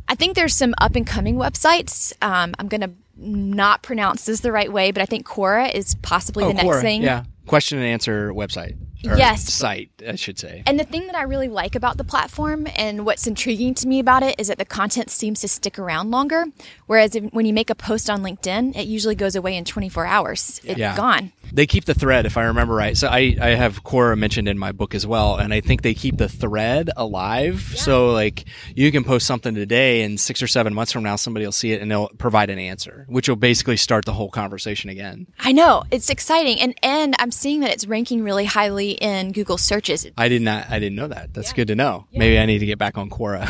I 0.07 0.15
think 0.15 0.35
there's 0.35 0.53
some 0.53 0.75
up 0.79 0.95
and 0.95 1.07
coming 1.07 1.35
websites. 1.35 2.13
Um, 2.21 2.53
I'm 2.59 2.67
going 2.67 2.81
to 2.81 2.91
not 3.17 3.81
pronounce 3.81 4.25
this 4.25 4.41
the 4.41 4.51
right 4.51 4.71
way, 4.71 4.91
but 4.91 5.01
I 5.01 5.05
think 5.05 5.25
Quora 5.25 5.73
is 5.73 5.95
possibly 5.95 6.43
oh, 6.43 6.47
the 6.49 6.53
next 6.55 6.81
thing. 6.81 7.01
Yeah. 7.01 7.23
Question 7.47 7.77
and 7.77 7.87
answer 7.87 8.31
website 8.33 8.75
yes. 9.01 9.51
site 9.51 9.89
i 10.08 10.15
should 10.15 10.38
say. 10.39 10.63
And 10.65 10.79
the 10.79 10.84
thing 10.84 11.08
that 11.08 11.15
i 11.15 11.23
really 11.23 11.47
like 11.47 11.75
about 11.75 11.97
the 11.97 12.03
platform 12.03 12.67
and 12.75 13.05
what's 13.05 13.27
intriguing 13.27 13.73
to 13.75 13.88
me 13.88 13.99
about 13.99 14.23
it 14.23 14.36
is 14.39 14.47
that 14.47 14.58
the 14.58 14.65
content 14.65 15.10
seems 15.10 15.41
to 15.41 15.47
stick 15.47 15.77
around 15.79 16.12
longer 16.12 16.45
whereas 16.88 17.15
if, 17.15 17.23
when 17.34 17.45
you 17.45 17.53
make 17.53 17.69
a 17.69 17.75
post 17.75 18.10
on 18.10 18.21
linkedin 18.21 18.75
it 18.75 18.88
usually 18.88 19.15
goes 19.15 19.36
away 19.36 19.55
in 19.55 19.65
24 19.65 20.05
hours. 20.05 20.62
It's 20.63 20.79
yeah. 20.79 20.95
gone. 20.95 21.31
They 21.51 21.67
keep 21.67 21.86
the 21.86 21.93
thread 21.93 22.25
if 22.25 22.38
i 22.38 22.43
remember 22.45 22.73
right. 22.73 22.97
So 22.97 23.08
i, 23.08 23.36
I 23.39 23.49
have 23.49 23.84
quora 23.84 24.17
mentioned 24.17 24.47
in 24.47 24.58
my 24.58 24.71
book 24.71 24.95
as 24.95 25.05
well 25.05 25.36
and 25.36 25.53
i 25.53 25.62
think 25.62 25.81
they 25.81 25.93
keep 25.93 26.17
the 26.17 26.29
thread 26.29 26.89
alive. 26.97 27.71
Yeah. 27.71 27.81
so 27.81 28.12
like 28.12 28.45
you 28.75 28.91
can 28.91 29.03
post 29.03 29.27
something 29.27 29.55
today 29.55 30.03
and 30.03 30.19
six 30.19 30.41
or 30.41 30.47
seven 30.47 30.73
months 30.73 30.91
from 30.91 31.03
now 31.03 31.15
somebody 31.15 31.45
will 31.45 31.51
see 31.51 31.71
it 31.71 31.81
and 31.81 31.89
they'll 31.89 32.10
provide 32.17 32.49
an 32.49 32.60
answer 32.60 33.05
which 33.10 33.29
will 33.29 33.36
basically 33.36 33.77
start 33.77 34.05
the 34.05 34.13
whole 34.13 34.29
conversation 34.29 34.89
again. 34.89 35.27
I 35.39 35.51
know. 35.51 35.84
It's 35.91 36.10
exciting. 36.10 36.60
And 36.60 36.75
and 36.81 37.15
i'm 37.19 37.31
seeing 37.31 37.62
that 37.62 37.71
it's 37.71 37.86
ranking 37.88 38.23
really 38.23 38.45
highly 38.45 38.85
in 38.91 39.32
Google 39.32 39.58
searches. 39.58 40.06
I 40.17 40.30
did 40.30 40.41
not. 40.41 40.69
I 40.69 40.80
didn't 40.80 40.95
know 40.95 41.08
that. 41.08 41.34
That's 41.34 41.52
yeah. 41.52 41.56
good 41.56 41.67
to 41.69 41.76
know. 41.76 42.08
Yeah. 42.12 42.19
Maybe 42.19 42.39
I 42.39 42.45
need 42.45 42.60
to 42.60 42.65
get 42.65 42.78
back 42.78 42.98
on 42.98 43.10
Quora. 43.10 43.48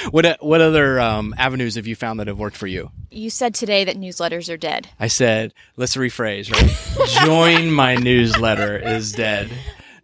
what 0.10 0.38
What 0.40 0.60
other 0.60 1.00
um, 1.00 1.34
avenues 1.38 1.74
have 1.76 1.86
you 1.86 1.96
found 1.96 2.20
that 2.20 2.26
have 2.26 2.38
worked 2.38 2.56
for 2.56 2.66
you? 2.66 2.90
You 3.10 3.30
said 3.30 3.54
today 3.54 3.84
that 3.84 3.96
newsletters 3.96 4.52
are 4.52 4.56
dead. 4.56 4.88
I 5.00 5.08
said, 5.08 5.54
let's 5.76 5.96
rephrase. 5.96 6.52
Right? 6.52 7.08
Join 7.24 7.70
my 7.70 7.96
newsletter 7.96 8.76
is 8.76 9.12
dead 9.12 9.50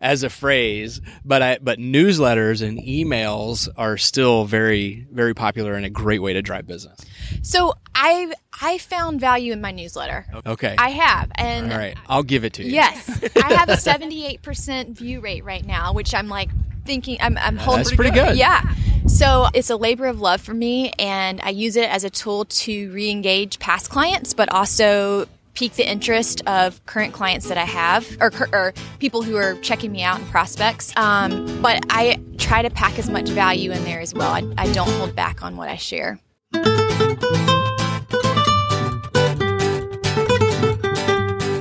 as 0.00 0.22
a 0.22 0.30
phrase, 0.30 1.00
but 1.24 1.42
I, 1.42 1.58
but 1.62 1.78
newsletters 1.78 2.66
and 2.66 2.78
emails 2.78 3.68
are 3.76 3.96
still 3.96 4.44
very 4.44 5.06
very 5.10 5.34
popular 5.34 5.74
and 5.74 5.86
a 5.86 5.90
great 5.90 6.20
way 6.20 6.34
to 6.34 6.42
drive 6.42 6.66
business. 6.66 7.00
So 7.42 7.74
I 7.94 8.32
I 8.60 8.78
found 8.78 9.20
value 9.20 9.52
in 9.52 9.60
my 9.60 9.70
newsletter. 9.70 10.26
Okay. 10.46 10.74
I 10.78 10.90
have. 10.90 11.30
And 11.34 11.72
All 11.72 11.78
right. 11.78 11.96
I'll 12.08 12.22
give 12.22 12.44
it 12.44 12.54
to 12.54 12.64
you. 12.64 12.72
Yes. 12.72 13.08
I 13.36 13.52
have 13.54 13.68
a 13.68 13.72
78% 13.76 14.90
view 14.90 15.20
rate 15.20 15.44
right 15.44 15.64
now, 15.64 15.92
which 15.92 16.14
I'm 16.14 16.28
like 16.28 16.50
thinking 16.84 17.18
I'm 17.20 17.38
I'm 17.38 17.56
holding 17.56 17.84
That's 17.84 17.94
pretty 17.94 18.10
good. 18.10 18.28
good. 18.28 18.36
Yeah. 18.36 18.62
So 19.06 19.48
it's 19.54 19.70
a 19.70 19.76
labor 19.76 20.06
of 20.06 20.20
love 20.20 20.40
for 20.40 20.54
me 20.54 20.90
and 20.98 21.40
I 21.42 21.50
use 21.50 21.76
it 21.76 21.88
as 21.90 22.04
a 22.04 22.10
tool 22.10 22.46
to 22.46 22.90
re-engage 22.92 23.58
past 23.58 23.90
clients 23.90 24.32
but 24.34 24.50
also 24.52 25.26
pique 25.54 25.74
the 25.74 25.88
interest 25.88 26.42
of 26.46 26.84
current 26.86 27.12
clients 27.12 27.48
that 27.48 27.56
I 27.58 27.64
have 27.64 28.16
or, 28.20 28.32
or 28.52 28.74
people 28.98 29.22
who 29.22 29.36
are 29.36 29.54
checking 29.56 29.92
me 29.92 30.02
out 30.02 30.18
and 30.18 30.28
prospects. 30.28 30.92
Um, 30.96 31.62
but 31.62 31.84
I 31.90 32.20
try 32.38 32.62
to 32.62 32.70
pack 32.70 32.98
as 32.98 33.08
much 33.08 33.28
value 33.28 33.70
in 33.70 33.84
there 33.84 34.00
as 34.00 34.12
well. 34.12 34.32
I, 34.32 34.42
I 34.58 34.72
don't 34.72 34.90
hold 34.90 35.14
back 35.14 35.42
on 35.42 35.56
what 35.56 35.68
I 35.68 35.76
share. 35.76 36.18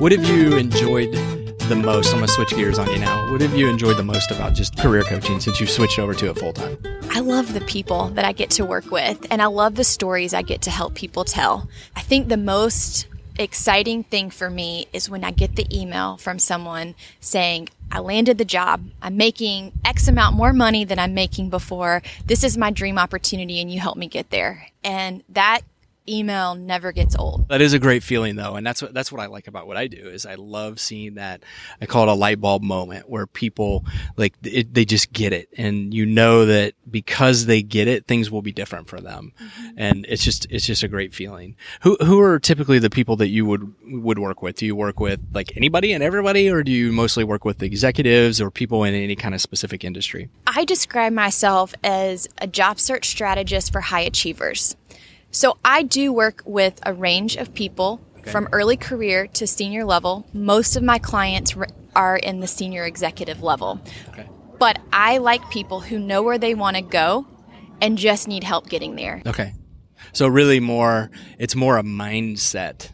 What 0.04 0.12
have 0.12 0.26
you 0.26 0.58
enjoyed 0.58 1.12
the 1.12 1.74
most? 1.74 2.12
I'm 2.12 2.20
to 2.20 2.28
switch 2.28 2.50
gears 2.50 2.78
on 2.78 2.90
you 2.90 2.98
now. 2.98 3.32
What 3.32 3.40
have 3.40 3.56
you 3.56 3.70
enjoyed 3.70 3.96
the 3.96 4.04
most 4.04 4.30
about 4.30 4.52
just 4.52 4.76
career 4.76 5.02
coaching 5.02 5.40
since 5.40 5.58
you've 5.58 5.70
switched 5.70 5.98
over 5.98 6.12
to 6.12 6.28
it 6.28 6.38
full 6.38 6.52
time? 6.52 6.76
I 7.08 7.20
love 7.20 7.54
the 7.54 7.62
people 7.62 8.08
that 8.10 8.22
I 8.22 8.32
get 8.32 8.50
to 8.50 8.66
work 8.66 8.90
with, 8.90 9.26
and 9.30 9.40
I 9.40 9.46
love 9.46 9.76
the 9.76 9.82
stories 9.82 10.34
I 10.34 10.42
get 10.42 10.60
to 10.60 10.70
help 10.70 10.94
people 10.94 11.24
tell. 11.24 11.70
I 11.96 12.02
think 12.02 12.28
the 12.28 12.36
most 12.36 13.06
exciting 13.38 14.04
thing 14.04 14.28
for 14.28 14.50
me 14.50 14.88
is 14.92 15.08
when 15.08 15.24
I 15.24 15.30
get 15.30 15.56
the 15.56 15.66
email 15.74 16.18
from 16.18 16.38
someone 16.38 16.94
saying, 17.20 17.70
I 17.90 18.00
landed 18.00 18.36
the 18.36 18.44
job. 18.44 18.84
I'm 19.00 19.16
making 19.16 19.72
X 19.86 20.06
amount 20.06 20.36
more 20.36 20.52
money 20.52 20.84
than 20.84 20.98
I'm 20.98 21.14
making 21.14 21.48
before. 21.48 22.02
This 22.26 22.44
is 22.44 22.58
my 22.58 22.70
dream 22.70 22.98
opportunity 22.98 23.58
and 23.58 23.72
you 23.72 23.80
helped 23.80 23.98
me 23.98 24.08
get 24.08 24.28
there. 24.28 24.66
And 24.84 25.24
that 25.30 25.62
email 26.08 26.54
never 26.54 26.92
gets 26.92 27.16
old. 27.16 27.48
That 27.48 27.60
is 27.60 27.72
a 27.72 27.78
great 27.78 28.02
feeling 28.02 28.36
though. 28.36 28.56
And 28.56 28.66
that's 28.66 28.82
what, 28.82 28.92
that's 28.94 29.10
what 29.10 29.20
I 29.20 29.26
like 29.26 29.46
about 29.46 29.66
what 29.66 29.76
I 29.76 29.86
do 29.86 30.08
is 30.08 30.26
I 30.26 30.34
love 30.34 30.78
seeing 30.80 31.14
that. 31.14 31.42
I 31.80 31.86
call 31.86 32.04
it 32.04 32.08
a 32.12 32.14
light 32.14 32.40
bulb 32.40 32.62
moment 32.62 33.08
where 33.08 33.26
people 33.26 33.84
like 34.16 34.34
it, 34.42 34.74
they 34.74 34.84
just 34.84 35.12
get 35.12 35.32
it. 35.32 35.48
And 35.56 35.94
you 35.94 36.06
know 36.06 36.46
that 36.46 36.74
because 36.90 37.46
they 37.46 37.62
get 37.62 37.88
it, 37.88 38.06
things 38.06 38.30
will 38.30 38.42
be 38.42 38.52
different 38.52 38.88
for 38.88 39.00
them. 39.00 39.32
Mm-hmm. 39.40 39.68
And 39.76 40.06
it's 40.08 40.22
just, 40.22 40.46
it's 40.50 40.66
just 40.66 40.82
a 40.82 40.88
great 40.88 41.14
feeling. 41.14 41.56
Who, 41.82 41.96
who 41.96 42.20
are 42.20 42.38
typically 42.38 42.78
the 42.78 42.90
people 42.90 43.16
that 43.16 43.28
you 43.28 43.46
would, 43.46 43.74
would 43.84 44.18
work 44.18 44.42
with? 44.42 44.56
Do 44.56 44.66
you 44.66 44.76
work 44.76 45.00
with 45.00 45.20
like 45.32 45.56
anybody 45.56 45.92
and 45.92 46.02
everybody 46.02 46.50
or 46.50 46.62
do 46.62 46.72
you 46.72 46.92
mostly 46.92 47.24
work 47.24 47.44
with 47.44 47.62
executives 47.62 48.40
or 48.40 48.50
people 48.50 48.84
in 48.84 48.94
any 48.94 49.16
kind 49.16 49.34
of 49.34 49.40
specific 49.40 49.84
industry? 49.84 50.28
I 50.46 50.64
describe 50.64 51.12
myself 51.12 51.74
as 51.82 52.28
a 52.38 52.46
job 52.46 52.78
search 52.78 53.08
strategist 53.08 53.72
for 53.72 53.80
high 53.80 54.00
achievers. 54.00 54.76
So 55.34 55.58
I 55.64 55.82
do 55.82 56.12
work 56.12 56.42
with 56.46 56.78
a 56.86 56.94
range 56.94 57.34
of 57.34 57.52
people 57.54 58.00
okay. 58.18 58.30
from 58.30 58.48
early 58.52 58.76
career 58.76 59.26
to 59.26 59.48
senior 59.48 59.84
level. 59.84 60.24
Most 60.32 60.76
of 60.76 60.84
my 60.84 61.00
clients 61.00 61.56
are 61.96 62.16
in 62.16 62.38
the 62.38 62.46
senior 62.46 62.84
executive 62.84 63.42
level. 63.42 63.80
Okay. 64.10 64.28
But 64.60 64.80
I 64.92 65.18
like 65.18 65.50
people 65.50 65.80
who 65.80 65.98
know 65.98 66.22
where 66.22 66.38
they 66.38 66.54
want 66.54 66.76
to 66.76 66.82
go 66.82 67.26
and 67.80 67.98
just 67.98 68.28
need 68.28 68.44
help 68.44 68.68
getting 68.68 68.94
there. 68.94 69.22
Okay. 69.26 69.54
So 70.12 70.28
really 70.28 70.60
more 70.60 71.10
it's 71.36 71.56
more 71.56 71.78
a 71.78 71.82
mindset 71.82 72.92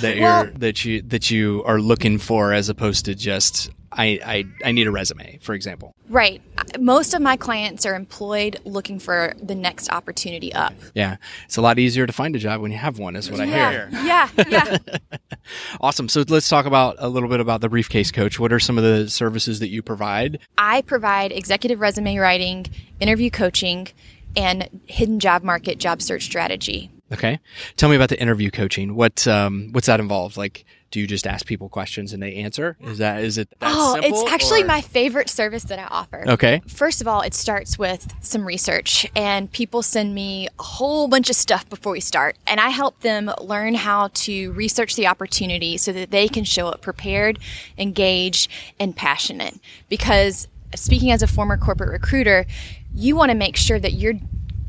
that 0.00 0.18
well, 0.18 0.44
you're 0.44 0.52
that 0.54 0.84
you 0.84 1.02
that 1.02 1.30
you 1.30 1.62
are 1.66 1.80
looking 1.80 2.18
for 2.18 2.52
as 2.52 2.68
opposed 2.68 3.04
to 3.04 3.14
just 3.14 3.70
I, 3.96 4.20
I, 4.24 4.44
I 4.64 4.72
need 4.72 4.86
a 4.86 4.90
resume, 4.90 5.38
for 5.42 5.54
example. 5.54 5.94
Right. 6.08 6.42
Most 6.78 7.14
of 7.14 7.22
my 7.22 7.36
clients 7.36 7.86
are 7.86 7.94
employed 7.94 8.60
looking 8.64 8.98
for 8.98 9.32
the 9.42 9.54
next 9.54 9.90
opportunity 9.90 10.52
up. 10.52 10.74
Yeah. 10.94 11.16
It's 11.46 11.56
a 11.56 11.62
lot 11.62 11.78
easier 11.78 12.06
to 12.06 12.12
find 12.12 12.36
a 12.36 12.38
job 12.38 12.60
when 12.60 12.70
you 12.70 12.78
have 12.78 12.98
one, 12.98 13.16
is 13.16 13.30
what 13.30 13.46
yeah. 13.46 13.68
I 13.68 13.70
hear. 13.70 13.88
Yeah. 13.92 14.28
Yeah. 14.48 14.78
awesome. 15.80 16.08
So 16.08 16.24
let's 16.28 16.48
talk 16.48 16.66
about 16.66 16.96
a 16.98 17.08
little 17.08 17.28
bit 17.28 17.40
about 17.40 17.60
the 17.60 17.68
Briefcase 17.68 18.12
Coach. 18.12 18.38
What 18.38 18.52
are 18.52 18.60
some 18.60 18.78
of 18.78 18.84
the 18.84 19.08
services 19.08 19.60
that 19.60 19.68
you 19.68 19.82
provide? 19.82 20.38
I 20.58 20.82
provide 20.82 21.32
executive 21.32 21.80
resume 21.80 22.16
writing, 22.18 22.66
interview 23.00 23.30
coaching, 23.30 23.88
and 24.36 24.68
hidden 24.86 25.18
job 25.18 25.42
market 25.42 25.78
job 25.78 26.02
search 26.02 26.24
strategy. 26.24 26.90
Okay. 27.12 27.38
Tell 27.76 27.88
me 27.88 27.96
about 27.96 28.08
the 28.08 28.20
interview 28.20 28.50
coaching. 28.50 28.94
What 28.94 29.26
um, 29.26 29.70
what's 29.72 29.86
that 29.86 30.00
involved? 30.00 30.36
Like 30.36 30.64
do 30.96 31.00
you 31.02 31.06
just 31.06 31.26
ask 31.26 31.44
people 31.44 31.68
questions 31.68 32.14
and 32.14 32.22
they 32.22 32.36
answer? 32.36 32.74
Is 32.80 32.96
that 32.96 33.22
is 33.22 33.36
it 33.36 33.50
that 33.50 33.70
Oh, 33.70 33.98
simple, 34.00 34.22
it's 34.22 34.32
actually 34.32 34.62
or? 34.62 34.66
my 34.66 34.80
favorite 34.80 35.28
service 35.28 35.64
that 35.64 35.78
I 35.78 35.84
offer. 35.84 36.24
Okay. 36.26 36.62
First 36.66 37.02
of 37.02 37.06
all, 37.06 37.20
it 37.20 37.34
starts 37.34 37.78
with 37.78 38.14
some 38.22 38.46
research 38.46 39.06
and 39.14 39.52
people 39.52 39.82
send 39.82 40.14
me 40.14 40.48
a 40.58 40.62
whole 40.62 41.06
bunch 41.06 41.28
of 41.28 41.36
stuff 41.36 41.68
before 41.68 41.92
we 41.92 42.00
start 42.00 42.38
and 42.46 42.60
I 42.60 42.70
help 42.70 43.00
them 43.00 43.30
learn 43.42 43.74
how 43.74 44.08
to 44.24 44.52
research 44.52 44.96
the 44.96 45.06
opportunity 45.06 45.76
so 45.76 45.92
that 45.92 46.12
they 46.12 46.28
can 46.28 46.44
show 46.44 46.68
up 46.68 46.80
prepared, 46.80 47.40
engaged, 47.76 48.50
and 48.80 48.96
passionate. 48.96 49.60
Because 49.90 50.48
speaking 50.74 51.10
as 51.10 51.22
a 51.22 51.26
former 51.26 51.58
corporate 51.58 51.90
recruiter, 51.90 52.46
you 52.94 53.16
want 53.16 53.30
to 53.30 53.36
make 53.36 53.58
sure 53.58 53.78
that 53.78 53.92
you're 53.92 54.14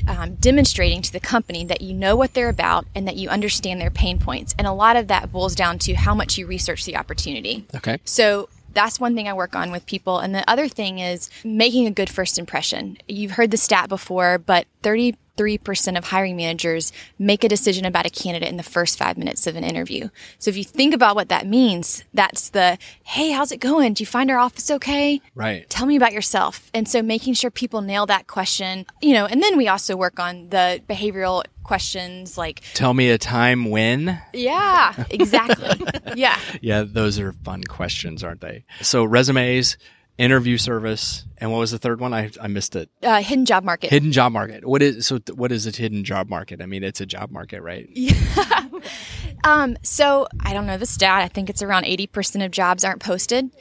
um, 0.07 0.35
demonstrating 0.35 1.01
to 1.01 1.11
the 1.11 1.19
company 1.19 1.65
that 1.65 1.81
you 1.81 1.93
know 1.93 2.15
what 2.15 2.33
they're 2.33 2.49
about 2.49 2.85
and 2.95 3.07
that 3.07 3.15
you 3.15 3.29
understand 3.29 3.81
their 3.81 3.91
pain 3.91 4.19
points. 4.19 4.55
And 4.57 4.65
a 4.65 4.73
lot 4.73 4.95
of 4.95 5.07
that 5.07 5.31
boils 5.31 5.55
down 5.55 5.79
to 5.79 5.93
how 5.93 6.15
much 6.15 6.37
you 6.37 6.47
research 6.47 6.85
the 6.85 6.97
opportunity. 6.97 7.65
Okay. 7.75 7.99
So 8.05 8.49
that's 8.73 8.99
one 8.99 9.15
thing 9.15 9.27
I 9.27 9.33
work 9.33 9.55
on 9.55 9.71
with 9.71 9.85
people. 9.85 10.19
And 10.19 10.35
the 10.35 10.49
other 10.49 10.67
thing 10.67 10.99
is 10.99 11.29
making 11.43 11.87
a 11.87 11.91
good 11.91 12.09
first 12.09 12.37
impression. 12.37 12.97
You've 13.07 13.31
heard 13.31 13.51
the 13.51 13.57
stat 13.57 13.89
before, 13.89 14.37
but 14.37 14.67
30 14.83 15.15
3% 15.37 15.97
of 15.97 16.05
hiring 16.05 16.35
managers 16.35 16.91
make 17.17 17.43
a 17.43 17.49
decision 17.49 17.85
about 17.85 18.05
a 18.05 18.09
candidate 18.09 18.49
in 18.49 18.57
the 18.57 18.63
first 18.63 18.97
five 18.97 19.17
minutes 19.17 19.47
of 19.47 19.55
an 19.55 19.63
interview. 19.63 20.09
So 20.39 20.49
if 20.49 20.57
you 20.57 20.63
think 20.63 20.93
about 20.93 21.15
what 21.15 21.29
that 21.29 21.47
means, 21.47 22.03
that's 22.13 22.49
the, 22.49 22.77
hey, 23.03 23.31
how's 23.31 23.51
it 23.51 23.59
going? 23.59 23.93
Do 23.93 24.01
you 24.01 24.07
find 24.07 24.29
our 24.29 24.37
office 24.37 24.69
okay? 24.71 25.21
Right. 25.35 25.69
Tell 25.69 25.85
me 25.85 25.95
about 25.95 26.13
yourself. 26.13 26.69
And 26.73 26.87
so 26.87 27.01
making 27.01 27.35
sure 27.35 27.51
people 27.51 27.81
nail 27.81 28.05
that 28.07 28.27
question, 28.27 28.85
you 29.01 29.13
know, 29.13 29.25
and 29.25 29.41
then 29.41 29.57
we 29.57 29.67
also 29.67 29.95
work 29.95 30.19
on 30.19 30.49
the 30.49 30.81
behavioral 30.89 31.43
questions 31.63 32.37
like 32.37 32.61
tell 32.75 32.93
me 32.93 33.09
a 33.09 33.17
time 33.17 33.69
when 33.69 34.21
yeah 34.31 35.03
exactly 35.09 35.85
yeah 36.15 36.39
yeah 36.61 36.81
those 36.87 37.19
are 37.19 37.33
fun 37.33 37.61
questions 37.61 38.23
aren't 38.23 38.39
they 38.39 38.63
so 38.81 39.03
resumes 39.03 39.77
interview 40.17 40.57
service, 40.57 41.25
and 41.37 41.51
what 41.51 41.59
was 41.59 41.71
the 41.71 41.77
third 41.77 41.99
one? 41.99 42.13
I, 42.13 42.31
I 42.41 42.47
missed 42.47 42.75
it. 42.75 42.89
Uh, 43.03 43.21
hidden 43.21 43.45
job 43.45 43.63
market. 43.63 43.89
Hidden 43.89 44.11
job 44.11 44.31
market. 44.31 44.65
What 44.65 44.81
is 44.81 45.05
so? 45.05 45.19
What 45.33 45.51
is 45.51 45.67
a 45.67 45.71
hidden 45.71 46.03
job 46.03 46.29
market? 46.29 46.61
I 46.61 46.65
mean, 46.65 46.83
it's 46.83 47.01
a 47.01 47.05
job 47.05 47.31
market, 47.31 47.61
right? 47.61 47.87
Yeah. 47.91 48.67
um. 49.43 49.77
So 49.83 50.27
I 50.39 50.53
don't 50.53 50.65
know 50.65 50.77
the 50.77 50.85
stat. 50.85 51.23
I 51.23 51.27
think 51.27 51.49
it's 51.49 51.61
around 51.61 51.85
eighty 51.85 52.07
percent 52.07 52.43
of 52.43 52.51
jobs 52.51 52.83
aren't 52.83 53.01
posted, 53.01 53.51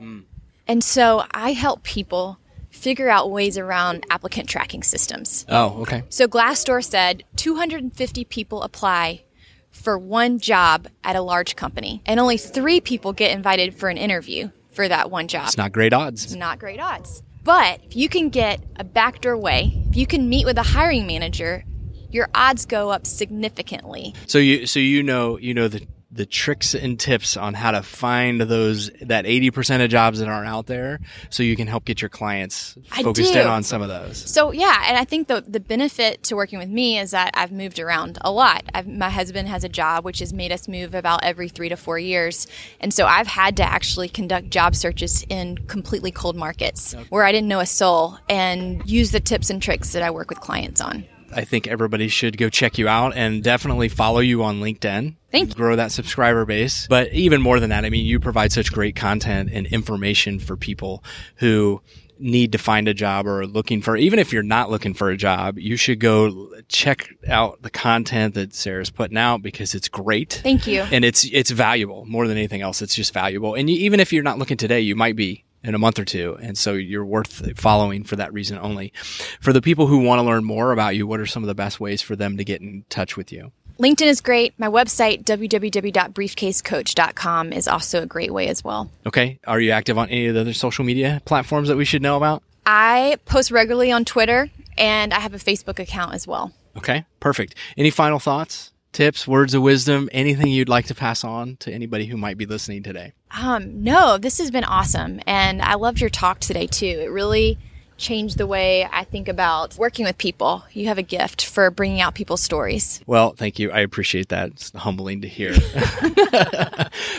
mm. 0.00 0.24
and 0.66 0.82
so 0.82 1.24
I 1.32 1.52
help 1.52 1.82
people 1.82 2.38
figure 2.70 3.08
out 3.08 3.30
ways 3.30 3.56
around 3.56 4.04
applicant 4.10 4.48
tracking 4.48 4.82
systems. 4.82 5.46
Oh, 5.48 5.80
okay. 5.82 6.04
So 6.10 6.28
Glassdoor 6.28 6.84
said 6.84 7.24
250 7.36 8.24
people 8.26 8.62
apply 8.62 9.22
for 9.70 9.98
one 9.98 10.38
job 10.38 10.86
at 11.02 11.16
a 11.16 11.22
large 11.22 11.56
company, 11.56 12.02
and 12.04 12.20
only 12.20 12.36
three 12.36 12.80
people 12.80 13.14
get 13.14 13.30
invited 13.30 13.74
for 13.74 13.88
an 13.88 13.96
interview 13.96 14.50
for 14.76 14.86
that 14.86 15.10
one 15.10 15.26
job. 15.26 15.46
It's 15.48 15.56
not 15.56 15.72
great 15.72 15.92
odds. 15.92 16.24
It's 16.24 16.34
not 16.34 16.60
great 16.60 16.78
odds. 16.78 17.22
But 17.42 17.80
if 17.84 17.96
you 17.96 18.08
can 18.08 18.28
get 18.28 18.62
a 18.76 18.84
backdoor 18.84 19.36
way, 19.36 19.82
if 19.88 19.96
you 19.96 20.06
can 20.06 20.28
meet 20.28 20.44
with 20.46 20.58
a 20.58 20.62
hiring 20.62 21.06
manager, 21.06 21.64
your 22.10 22.28
odds 22.34 22.66
go 22.66 22.90
up 22.90 23.06
significantly. 23.06 24.14
So 24.26 24.38
you 24.38 24.66
so 24.66 24.78
you 24.78 25.02
know 25.02 25.38
you 25.38 25.54
know 25.54 25.68
the 25.68 25.86
the 26.16 26.26
tricks 26.26 26.74
and 26.74 26.98
tips 26.98 27.36
on 27.36 27.54
how 27.54 27.70
to 27.70 27.82
find 27.82 28.40
those 28.40 28.90
that 29.02 29.24
80% 29.24 29.84
of 29.84 29.90
jobs 29.90 30.18
that 30.18 30.28
aren't 30.28 30.48
out 30.48 30.66
there 30.66 31.00
so 31.30 31.42
you 31.42 31.56
can 31.56 31.66
help 31.66 31.84
get 31.84 32.02
your 32.02 32.08
clients 32.08 32.76
focused 32.88 33.34
in 33.34 33.46
on 33.46 33.62
some 33.62 33.82
of 33.82 33.88
those. 33.88 34.18
So 34.18 34.52
yeah, 34.52 34.84
and 34.86 34.96
I 34.96 35.04
think 35.04 35.28
the 35.28 35.44
the 35.46 35.60
benefit 35.60 36.22
to 36.24 36.36
working 36.36 36.58
with 36.58 36.68
me 36.68 36.98
is 36.98 37.10
that 37.12 37.30
I've 37.34 37.52
moved 37.52 37.78
around 37.78 38.18
a 38.22 38.30
lot. 38.30 38.64
I've, 38.74 38.86
my 38.86 39.10
husband 39.10 39.48
has 39.48 39.64
a 39.64 39.68
job 39.68 40.04
which 40.04 40.18
has 40.20 40.32
made 40.32 40.52
us 40.52 40.68
move 40.68 40.94
about 40.94 41.24
every 41.24 41.48
3 41.48 41.68
to 41.68 41.76
4 41.76 41.98
years. 41.98 42.46
And 42.80 42.92
so 42.92 43.06
I've 43.06 43.26
had 43.26 43.56
to 43.58 43.62
actually 43.62 44.08
conduct 44.08 44.50
job 44.50 44.74
searches 44.74 45.24
in 45.28 45.58
completely 45.66 46.10
cold 46.10 46.36
markets 46.36 46.94
okay. 46.94 47.04
where 47.10 47.24
I 47.24 47.32
didn't 47.32 47.48
know 47.48 47.60
a 47.60 47.66
soul 47.66 48.18
and 48.28 48.88
use 48.88 49.10
the 49.10 49.20
tips 49.20 49.50
and 49.50 49.60
tricks 49.60 49.92
that 49.92 50.02
I 50.02 50.10
work 50.10 50.30
with 50.30 50.40
clients 50.40 50.80
on. 50.80 51.04
I 51.32 51.44
think 51.44 51.66
everybody 51.66 52.08
should 52.08 52.36
go 52.38 52.48
check 52.48 52.78
you 52.78 52.88
out 52.88 53.16
and 53.16 53.42
definitely 53.42 53.88
follow 53.88 54.20
you 54.20 54.42
on 54.42 54.60
LinkedIn. 54.60 55.16
Thank 55.32 55.48
you. 55.50 55.54
Grow 55.54 55.76
that 55.76 55.92
subscriber 55.92 56.44
base. 56.44 56.86
But 56.88 57.12
even 57.12 57.42
more 57.42 57.60
than 57.60 57.70
that, 57.70 57.84
I 57.84 57.90
mean, 57.90 58.06
you 58.06 58.20
provide 58.20 58.52
such 58.52 58.72
great 58.72 58.96
content 58.96 59.50
and 59.52 59.66
information 59.66 60.38
for 60.38 60.56
people 60.56 61.04
who 61.36 61.82
need 62.18 62.52
to 62.52 62.58
find 62.58 62.88
a 62.88 62.94
job 62.94 63.26
or 63.26 63.46
looking 63.46 63.82
for, 63.82 63.96
even 63.96 64.18
if 64.18 64.32
you're 64.32 64.42
not 64.42 64.70
looking 64.70 64.94
for 64.94 65.10
a 65.10 65.16
job, 65.16 65.58
you 65.58 65.76
should 65.76 66.00
go 66.00 66.50
check 66.68 67.08
out 67.28 67.60
the 67.62 67.70
content 67.70 68.34
that 68.34 68.54
Sarah's 68.54 68.90
putting 68.90 69.18
out 69.18 69.42
because 69.42 69.74
it's 69.74 69.88
great. 69.88 70.40
Thank 70.42 70.66
you. 70.66 70.82
And 70.90 71.04
it's, 71.04 71.24
it's 71.30 71.50
valuable 71.50 72.04
more 72.06 72.26
than 72.26 72.36
anything 72.36 72.62
else. 72.62 72.80
It's 72.82 72.94
just 72.94 73.12
valuable. 73.12 73.54
And 73.54 73.68
you, 73.68 73.76
even 73.76 74.00
if 74.00 74.12
you're 74.12 74.22
not 74.22 74.38
looking 74.38 74.56
today, 74.56 74.80
you 74.80 74.96
might 74.96 75.16
be 75.16 75.44
in 75.66 75.74
a 75.74 75.78
month 75.78 75.98
or 75.98 76.04
two. 76.04 76.38
And 76.40 76.56
so 76.56 76.72
you're 76.72 77.04
worth 77.04 77.58
following 77.58 78.04
for 78.04 78.14
that 78.16 78.32
reason 78.32 78.58
only. 78.58 78.92
For 79.40 79.52
the 79.52 79.60
people 79.60 79.88
who 79.88 79.98
want 79.98 80.20
to 80.20 80.22
learn 80.22 80.44
more 80.44 80.72
about 80.72 80.96
you, 80.96 81.06
what 81.06 81.20
are 81.20 81.26
some 81.26 81.42
of 81.42 81.48
the 81.48 81.54
best 81.54 81.80
ways 81.80 82.00
for 82.00 82.16
them 82.16 82.36
to 82.36 82.44
get 82.44 82.62
in 82.62 82.84
touch 82.88 83.16
with 83.16 83.32
you? 83.32 83.50
LinkedIn 83.78 84.06
is 84.06 84.22
great. 84.22 84.58
My 84.58 84.68
website, 84.68 85.24
www.briefcasecoach.com, 85.24 87.52
is 87.52 87.68
also 87.68 88.02
a 88.02 88.06
great 88.06 88.32
way 88.32 88.48
as 88.48 88.64
well. 88.64 88.90
Okay. 89.04 89.38
Are 89.46 89.60
you 89.60 89.72
active 89.72 89.98
on 89.98 90.08
any 90.08 90.28
of 90.28 90.34
the 90.34 90.40
other 90.40 90.54
social 90.54 90.82
media 90.84 91.20
platforms 91.26 91.68
that 91.68 91.76
we 91.76 91.84
should 91.84 92.00
know 92.00 92.16
about? 92.16 92.42
I 92.64 93.18
post 93.26 93.50
regularly 93.50 93.92
on 93.92 94.06
Twitter 94.06 94.48
and 94.78 95.12
I 95.12 95.20
have 95.20 95.34
a 95.34 95.38
Facebook 95.38 95.78
account 95.78 96.14
as 96.14 96.26
well. 96.26 96.54
Okay. 96.76 97.04
Perfect. 97.20 97.54
Any 97.76 97.90
final 97.90 98.18
thoughts? 98.18 98.72
Tips, 98.92 99.26
words 99.26 99.54
of 99.54 99.62
wisdom, 99.62 100.08
anything 100.12 100.48
you'd 100.48 100.68
like 100.68 100.86
to 100.86 100.94
pass 100.94 101.24
on 101.24 101.56
to 101.58 101.72
anybody 101.72 102.06
who 102.06 102.16
might 102.16 102.38
be 102.38 102.46
listening 102.46 102.82
today? 102.82 103.12
Um, 103.30 103.82
no, 103.82 104.18
this 104.18 104.38
has 104.38 104.50
been 104.50 104.64
awesome. 104.64 105.20
And 105.26 105.60
I 105.62 105.74
loved 105.74 106.00
your 106.00 106.10
talk 106.10 106.40
today 106.40 106.66
too. 106.66 106.86
It 106.86 107.10
really 107.10 107.58
changed 107.96 108.38
the 108.38 108.46
way 108.46 108.88
I 108.90 109.04
think 109.04 109.28
about 109.28 109.76
working 109.76 110.04
with 110.04 110.18
people. 110.18 110.64
You 110.72 110.88
have 110.88 110.98
a 110.98 111.02
gift 111.02 111.44
for 111.44 111.70
bringing 111.70 112.00
out 112.00 112.14
people's 112.14 112.42
stories. 112.42 113.00
Well, 113.06 113.32
thank 113.32 113.58
you. 113.58 113.70
I 113.70 113.80
appreciate 113.80 114.28
that. 114.28 114.50
It's 114.50 114.72
humbling 114.72 115.22
to 115.22 115.28
hear. 115.28 115.52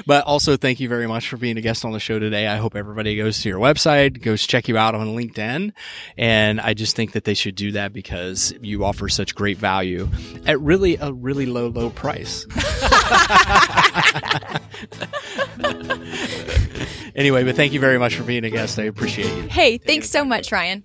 but 0.06 0.26
also, 0.26 0.58
thank 0.58 0.80
you 0.80 0.90
very 0.90 1.08
much 1.08 1.30
for 1.30 1.38
being 1.38 1.58
a 1.58 1.62
guest 1.62 1.86
on 1.86 1.92
the 1.92 2.00
show 2.00 2.20
today. 2.20 2.48
I 2.48 2.58
hope 2.58 2.76
everybody 2.76 3.16
goes 3.16 3.42
to 3.42 3.50
your 3.50 3.60
website, 3.60 4.22
goes 4.22 4.46
check 4.46 4.68
you 4.68 4.78
out 4.78 4.96
on 4.96 5.16
LinkedIn. 5.16 5.74
And 6.18 6.62
I 6.62 6.74
just 6.74 6.96
think 6.96 7.14
that 7.14 7.24
they 7.24 7.34
should 7.34 7.56
do 7.56 7.72
that 7.74 7.94
because 7.94 8.54
you 8.62 8.84
offer 8.84 9.10
such 9.10 9.36
great 9.36 9.58
value 9.58 10.08
at 10.46 10.60
really 10.62 10.98
a 10.98 11.14
really 11.14 11.46
low, 11.46 11.68
low 11.68 11.90
price. 11.90 12.46
anyway, 17.16 17.44
but 17.44 17.56
thank 17.56 17.74
you 17.74 17.80
very 17.80 17.98
much 17.98 18.16
for 18.16 18.24
being 18.24 18.44
a 18.44 18.50
guest. 18.50 18.78
I 18.80 18.84
appreciate 18.84 19.36
you. 19.36 19.44
Hey, 19.50 19.78
thanks 19.78 20.10
so 20.10 20.24
much, 20.26 20.52
Ryan. 20.52 20.84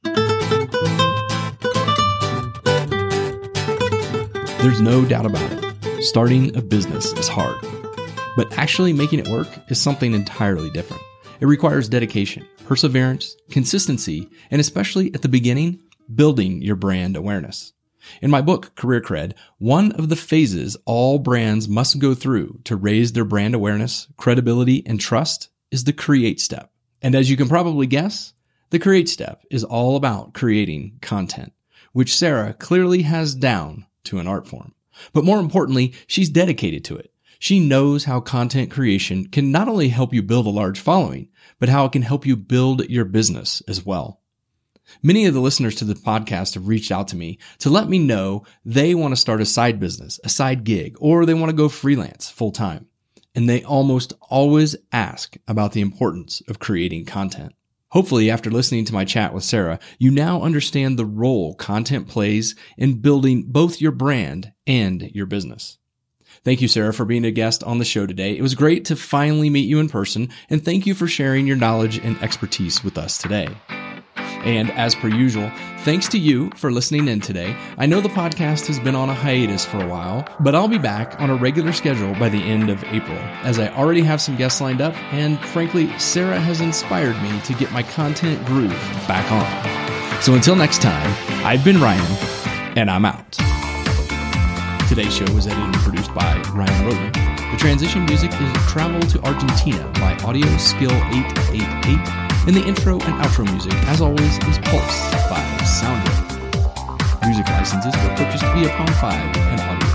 There's 4.63 4.81
no 4.81 5.05
doubt 5.05 5.27
about 5.27 5.51
it. 5.53 6.03
starting 6.03 6.57
a 6.57 6.61
business 6.63 7.13
is 7.13 7.29
hard. 7.29 7.57
But 8.37 8.57
actually 8.59 8.93
making 8.93 9.21
it 9.21 9.29
work 9.29 9.49
is 9.69 9.81
something 9.81 10.15
entirely 10.15 10.71
different. 10.71 11.03
It 11.41 11.47
requires 11.47 11.89
dedication, 11.89 12.47
perseverance, 12.65 13.37
consistency, 13.51 14.29
and 14.51 14.61
especially 14.61 15.13
at 15.15 15.23
the 15.23 15.29
beginning, 15.29 15.81
building 16.15 16.63
your 16.63 16.77
brand 16.77 17.17
awareness. 17.17 17.73
In 18.21 18.31
my 18.31 18.41
book, 18.41 18.75
Career 18.75 19.01
Cred, 19.01 19.35
one 19.59 19.93
of 19.93 20.09
the 20.09 20.17
phases 20.17 20.77
all 20.85 21.19
brands 21.19 21.69
must 21.69 21.99
go 21.99 22.15
through 22.15 22.61
to 22.65 22.77
raise 22.77 23.13
their 23.13 23.25
brand 23.25 23.55
awareness, 23.55 24.09
credibility, 24.17 24.85
and 24.87 25.01
trust 25.01 25.49
is 25.71 25.85
the 25.85 25.93
create 25.93 26.41
step. 26.41 26.73
And 27.01 27.15
as 27.15 27.31
you 27.31 27.37
can 27.37 27.49
probably 27.49 27.87
guess, 27.87 28.33
the 28.71 28.79
create 28.79 29.09
step 29.09 29.45
is 29.51 29.65
all 29.65 29.97
about 29.97 30.35
creating 30.35 30.99
content, 31.03 31.53
which 31.93 32.17
Sarah 32.17 32.55
clearly 32.55 33.03
has 33.03 33.35
down 33.35 33.87
to 34.05 34.19
an 34.19 34.27
art 34.27 34.47
form. 34.47 34.75
But 35.13 35.25
more 35.25 35.41
importantly, 35.41 35.95
she's 36.07 36.31
dedicated 36.31 36.85
to 36.87 36.97
it. 36.97 37.13
She 37.39 37.59
knows 37.59 38.05
how 38.05 38.21
content 38.21 38.71
creation 38.71 39.27
can 39.27 39.51
not 39.51 39.69
only 39.69 39.89
help 39.89 40.15
you 40.15 40.23
build 40.23 40.47
a 40.47 40.51
large 40.51 40.79
following, 40.79 41.29
but 41.59 41.69
how 41.69 41.85
it 41.85 41.93
can 41.93 42.03
help 42.03 42.25
you 42.25 42.37
build 42.37 42.89
your 42.89 43.05
business 43.05 43.63
as 43.67 43.85
well. 43.85 44.22
Many 45.03 45.27
of 45.27 45.35
the 45.35 45.41
listeners 45.41 45.75
to 45.77 45.85
the 45.85 45.95
podcast 45.95 46.55
have 46.55 46.69
reached 46.69 46.93
out 46.93 47.09
to 47.09 47.17
me 47.17 47.39
to 47.59 47.71
let 47.71 47.89
me 47.89 47.99
know 47.99 48.45
they 48.65 48.95
want 48.95 49.13
to 49.13 49.21
start 49.21 49.41
a 49.41 49.47
side 49.47 49.81
business, 49.81 50.21
a 50.25 50.29
side 50.29 50.65
gig, 50.65 50.97
or 51.01 51.25
they 51.25 51.35
want 51.35 51.51
to 51.51 51.57
go 51.57 51.69
freelance 51.69 52.31
full 52.31 52.53
time. 52.53 52.87
And 53.35 53.49
they 53.49 53.63
almost 53.65 54.13
always 54.21 54.77
ask 54.93 55.37
about 55.49 55.73
the 55.73 55.81
importance 55.81 56.43
of 56.49 56.59
creating 56.59 57.07
content. 57.07 57.55
Hopefully, 57.93 58.31
after 58.31 58.51
listening 58.51 58.87
to 58.87 58.95
my 58.95 59.05
chat 59.05 59.35
with 59.35 59.45
Sarah, 59.45 59.79
you 59.99 60.11
now 60.11 60.43
understand 60.43 60.99
the 60.99 61.05
role 61.05 61.55
content 61.55 62.09
plays 62.09 62.55
in 62.79 63.01
building 63.01 63.45
both 63.47 63.81
your 63.81 63.93
brand 63.93 64.53
and 64.67 65.11
your 65.15 65.27
business. 65.27 65.79
Thank 66.45 66.63
you, 66.63 66.69
Sarah, 66.69 66.95
for 66.95 67.05
being 67.05 67.27
a 67.27 67.31
guest 67.31 67.63
on 67.63 67.79
the 67.79 67.85
show 67.85 68.07
today. 68.07 68.37
It 68.37 68.43
was 68.43 68.55
great 68.55 68.87
to 68.87 68.97
finally 68.97 69.51
meet 69.51 69.69
you 69.69 69.79
in 69.79 69.91
person, 69.91 70.31
and 70.49 70.65
thank 70.65 70.87
you 70.87 70.95
for 70.95 71.07
sharing 71.07 71.47
your 71.47 71.57
knowledge 71.57 71.99
and 71.99 72.21
expertise 72.23 72.83
with 72.83 72.97
us 72.97 73.19
today. 73.19 73.49
And 74.45 74.71
as 74.73 74.95
per 74.95 75.09
usual, 75.09 75.51
thanks 75.79 76.09
to 76.09 76.19
you 76.19 76.51
for 76.57 76.73
listening 76.73 77.09
in 77.09 77.21
today. 77.21 77.57
I 77.79 77.87
know 77.87 78.01
the 78.01 78.09
podcast 78.09 78.67
has 78.67 78.81
been 78.81 78.97
on 78.97 79.09
a 79.09 79.15
hiatus 79.15 79.65
for 79.65 79.81
a 79.81 79.87
while, 79.87 80.27
but 80.41 80.55
I'll 80.55 80.69
be 80.69 80.79
back 80.79 81.21
on 81.21 81.31
a 81.31 81.35
regular 81.35 81.73
schedule 81.73 82.15
by 82.15 82.29
the 82.29 82.43
end 82.43 82.69
of 82.69 82.83
April, 82.85 83.19
as 83.45 83.59
I 83.59 83.69
already 83.69 84.03
have 84.03 84.21
some 84.21 84.37
guests 84.37 84.61
lined 84.61 84.81
up, 84.81 84.95
and 85.13 85.39
frankly, 85.47 85.97
Sarah 85.99 86.41
has 86.41 86.61
inspired 86.61 87.21
me 87.23 87.41
to 87.43 87.55
get 87.55 87.71
my 87.73 87.83
content 87.83 88.45
groove 88.47 88.71
back 89.07 89.31
on. 89.31 90.23
So 90.23 90.35
until 90.35 90.57
next 90.57 90.83
time, 90.83 91.15
I've 91.45 91.65
been 91.65 91.81
Ryan, 91.81 92.01
and 92.77 92.91
I'm 92.91 93.05
out. 93.05 93.33
Today's 94.89 95.15
show 95.15 95.33
was 95.35 95.47
edited 95.47 95.65
and 95.65 95.75
produced 95.77 96.15
by 96.15 96.35
Ryan 96.55 96.91
Rhoten. 96.91 97.51
The 97.53 97.57
transition 97.59 98.05
music 98.07 98.33
is 98.33 98.53
Travel 98.69 99.01
to 99.01 99.21
Argentina 99.23 99.91
by 99.95 100.17
Audio 100.25 100.47
Skill 100.59 100.91
888. 100.91 102.32
And 102.45 102.57
the 102.57 102.67
intro 102.67 102.95
and 102.95 103.15
outro 103.23 103.45
music, 103.51 103.73
as 103.87 104.01
always, 104.01 104.37
is 104.49 104.59
Pulse 104.59 105.01
by 105.31 105.41
Soundwave. 105.63 107.27
Music 107.27 107.47
licenses 107.49 107.95
were 108.03 108.17
purchased 108.17 108.43
via 108.43 108.69
Pond5 108.69 109.37
and 109.37 109.61
Audio 109.61 109.92